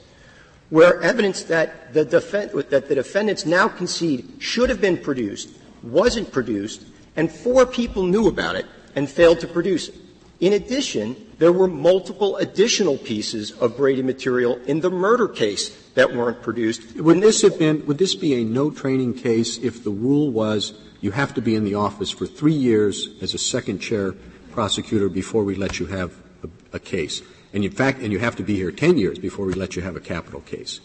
[0.69, 5.49] where evidence that the, defen- that the defendants now concede should have been produced
[5.83, 6.83] wasn't produced,
[7.15, 9.95] and four people knew about it and failed to produce it.
[10.39, 16.15] In addition, there were multiple additional pieces of Brady material in the murder case that
[16.15, 16.95] weren't produced.
[16.95, 20.73] Would this have been, would this be a no training case if the rule was
[21.01, 24.13] you have to be in the office for three years as a second chair
[24.51, 26.13] prosecutor before we let you have
[26.43, 27.21] a, a case?
[27.53, 29.81] And in fact, and you have to be here 10 years before we let you
[29.81, 30.81] have a capital case.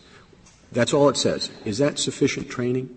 [0.72, 1.50] That's all it says.
[1.64, 2.96] Is that sufficient training?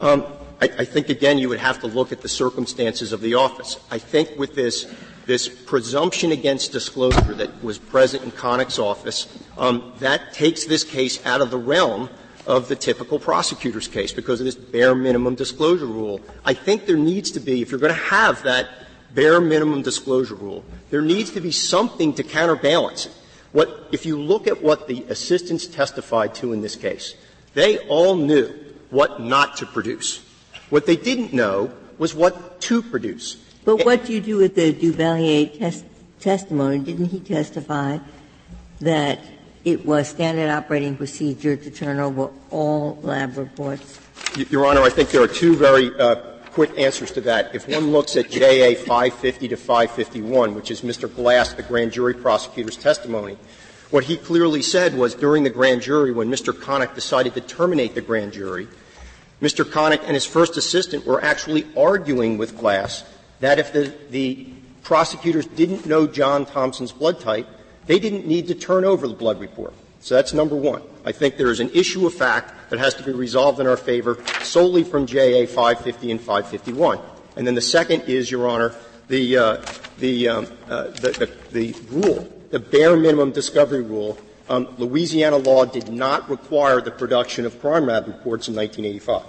[0.00, 0.24] Um,
[0.60, 3.78] I, I, think again you would have to look at the circumstances of the office.
[3.90, 4.92] I think with this
[5.28, 11.24] this presumption against disclosure that was present in Connick's office, um, that takes this case
[11.26, 12.08] out of the realm
[12.46, 16.18] of the typical prosecutor's case because of this bare minimum disclosure rule.
[16.46, 18.70] I think there needs to be, if you're going to have that
[19.14, 23.12] bare minimum disclosure rule, there needs to be something to counterbalance it.
[23.52, 27.14] What, if you look at what the assistants testified to in this case,
[27.52, 28.46] they all knew
[28.88, 30.24] what not to produce.
[30.70, 33.36] What they didn't know was what to produce.
[33.68, 35.84] But what do you do with the Dubelier tes-
[36.20, 36.78] testimony?
[36.78, 37.98] Didn't he testify
[38.80, 39.20] that
[39.62, 44.00] it was standard operating procedure to turn over all lab reports?
[44.48, 46.14] Your Honor, I think there are two very uh,
[46.52, 47.54] quick answers to that.
[47.54, 51.14] If one looks at JA 550 to 551, which is Mr.
[51.14, 53.36] Glass, the grand jury prosecutor's testimony,
[53.90, 56.54] what he clearly said was during the grand jury, when Mr.
[56.54, 58.66] Connick decided to terminate the grand jury,
[59.42, 59.62] Mr.
[59.62, 63.04] Connick and his first assistant were actually arguing with Glass
[63.40, 64.48] that if the, the
[64.82, 67.46] prosecutors didn't know John Thompson's blood type,
[67.86, 69.74] they didn't need to turn over the blood report.
[70.00, 70.82] So that's number one.
[71.04, 73.76] I think there is an issue of fact that has to be resolved in our
[73.76, 77.00] favor solely from JA 550 and 551.
[77.36, 78.74] And then the second is, Your Honor,
[79.08, 79.64] the, uh,
[79.98, 81.10] the, um, uh, the,
[81.52, 84.18] the, the, rule, the bare minimum discovery rule.
[84.48, 89.22] Um, Louisiana law did not require the production of crime lab reports in 1985.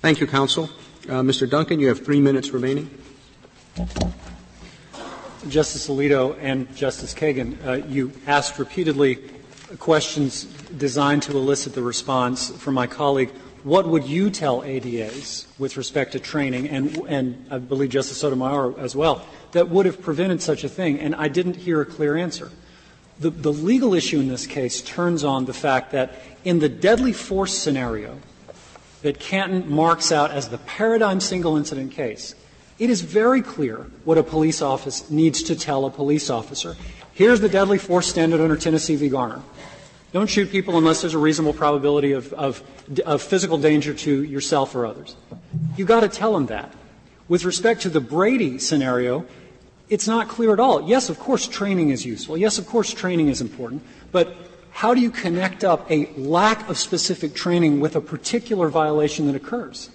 [0.00, 0.70] Thank you, counsel.
[1.08, 1.48] Uh, Mr.
[1.48, 2.90] Duncan, you have three minutes remaining.
[5.48, 9.18] Justice Alito and Justice Kagan, uh, you asked repeatedly
[9.78, 13.30] questions designed to elicit the response from my colleague.
[13.62, 18.78] What would you tell ADAs with respect to training, and, and I believe Justice Sotomayor
[18.78, 20.98] as well, that would have prevented such a thing?
[21.00, 22.50] And I didn't hear a clear answer.
[23.20, 26.14] The, the legal issue in this case turns on the fact that
[26.44, 28.18] in the deadly force scenario
[29.02, 32.34] that Canton marks out as the paradigm single incident case,
[32.78, 36.76] it is very clear what a police office needs to tell a police officer.
[37.12, 39.08] Here's the deadly force standard under Tennessee v.
[39.08, 39.42] Garner.
[40.12, 42.62] Don't shoot people unless there's a reasonable probability of, of,
[43.04, 45.16] of physical danger to yourself or others.
[45.76, 46.72] You've got to tell them that.
[47.28, 49.26] With respect to the Brady scenario,
[49.90, 50.88] it's not clear at all.
[50.88, 52.38] Yes, of course, training is useful.
[52.38, 53.82] Yes, of course, training is important.
[54.12, 54.34] But
[54.70, 59.34] how do you connect up a lack of specific training with a particular violation that
[59.34, 59.90] occurs?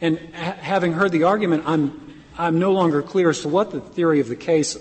[0.00, 2.09] And ha- having heard the argument, I'm
[2.40, 4.76] I'm no longer clear as to what the theory of the case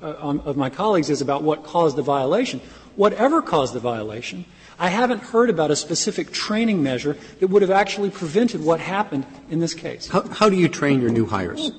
[0.00, 2.60] uh, um, of my colleagues is about what caused the violation.
[2.94, 4.44] Whatever caused the violation,
[4.78, 9.26] I haven't heard about a specific training measure that would have actually prevented what happened
[9.50, 10.06] in this case.
[10.06, 11.72] How, how do you train your new hires?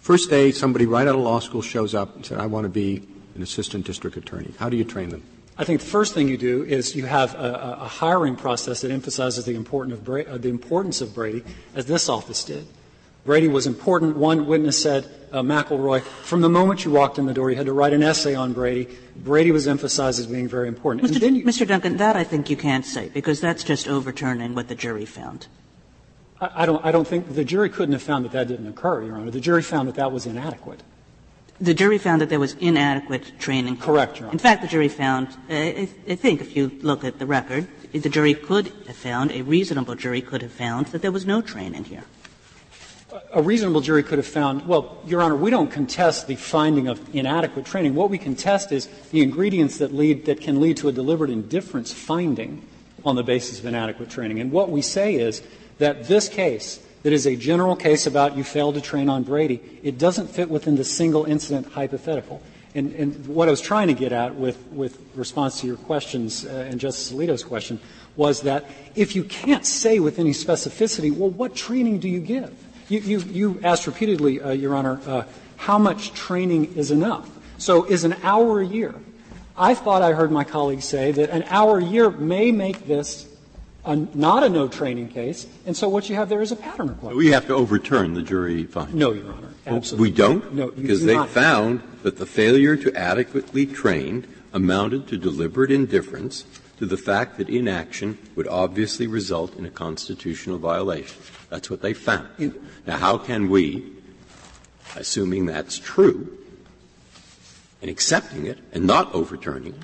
[0.00, 2.68] First day, somebody right out of law school shows up and says, I want to
[2.68, 3.06] be
[3.36, 4.52] an assistant district attorney.
[4.58, 5.22] How do you train them?
[5.56, 8.90] I think the first thing you do is you have a, a hiring process that
[8.90, 11.44] emphasizes the, of Bra- uh, the importance of Brady,
[11.76, 12.66] as this office did.
[13.24, 14.16] Brady was important.
[14.16, 17.66] One witness said, uh, McElroy, from the moment you walked in the door, you had
[17.66, 18.88] to write an essay on Brady.
[19.16, 21.06] Brady was emphasized as being very important.
[21.06, 21.20] Mr.
[21.34, 21.66] You, Mr.
[21.66, 25.46] Duncan, that I think you can't say, because that's just overturning what the jury found.
[26.40, 29.02] I, I, don't, I don't think the jury couldn't have found that that didn't occur,
[29.04, 29.30] Your Honor.
[29.30, 30.82] The jury found that that was inadequate.
[31.60, 33.76] The jury found that there was inadequate training.
[33.76, 34.32] Correct, Your Honor.
[34.32, 38.32] In fact, the jury found, I think if you look at the record, the jury
[38.32, 42.04] could have found, a reasonable jury could have found, that there was no training here.
[43.32, 47.14] A reasonable jury could have found, well, Your Honor, we don't contest the finding of
[47.14, 47.94] inadequate training.
[47.94, 51.92] What we contest is the ingredients that lead, that can lead to a deliberate indifference
[51.92, 52.66] finding
[53.04, 54.40] on the basis of inadequate training.
[54.40, 55.42] And what we say is
[55.78, 59.60] that this case, that is a general case about you failed to train on Brady,
[59.82, 62.42] it doesn't fit within the single incident hypothetical.
[62.74, 66.44] And, and what I was trying to get at with, with response to your questions
[66.44, 67.80] uh, and Justice Alito's question
[68.16, 72.52] was that if you can't say with any specificity, well, what training do you give?
[72.90, 75.22] You, you, you asked repeatedly, uh, Your Honor, uh,
[75.56, 77.30] how much training is enough?
[77.56, 78.94] So is an hour a year?
[79.56, 83.28] I thought I heard my colleague say that an hour a year may make this
[83.84, 86.88] a, not a no training case, and so what you have there is a pattern
[86.88, 87.16] requirement.
[87.16, 88.98] We have to overturn the jury finding.
[88.98, 89.48] No, Your Honor.
[89.66, 90.10] Absolutely.
[90.10, 90.54] We don't?
[90.54, 91.28] No, because do they not.
[91.28, 96.44] found that the failure to adequately train amounted to deliberate indifference
[96.80, 101.20] to the fact that inaction would obviously result in a constitutional violation.
[101.50, 102.26] That's what they found.
[102.86, 103.92] Now, how can we,
[104.96, 106.38] assuming that's true,
[107.82, 109.82] and accepting it and not overturning it,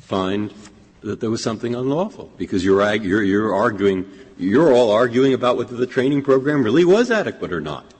[0.00, 0.54] find
[1.02, 2.32] that there was something unlawful?
[2.38, 7.10] Because you're, you're, you're arguing, you're all arguing about whether the training program really was
[7.10, 7.92] adequate or not.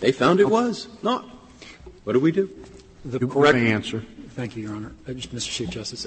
[0.00, 1.24] They found it was not.
[2.04, 2.50] What do we do?
[3.06, 4.04] The correct answer.
[4.34, 4.92] Thank you, Your Honor.
[5.06, 5.50] Uh, Mr.
[5.50, 6.06] Chief Justice.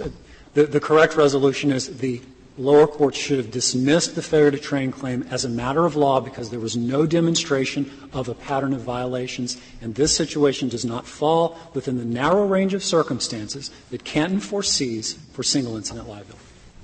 [0.56, 2.22] The, the correct resolution is the
[2.58, 6.22] lower court should have dismissed the failure to train claim as a matter of law
[6.22, 11.06] because there was no demonstration of a pattern of violations, and this situation does not
[11.06, 16.40] fall within the narrow range of circumstances that Canton foresees for single incident liability.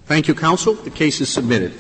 [0.06, 0.74] Thank you, counsel.
[0.74, 1.72] The case is submitted.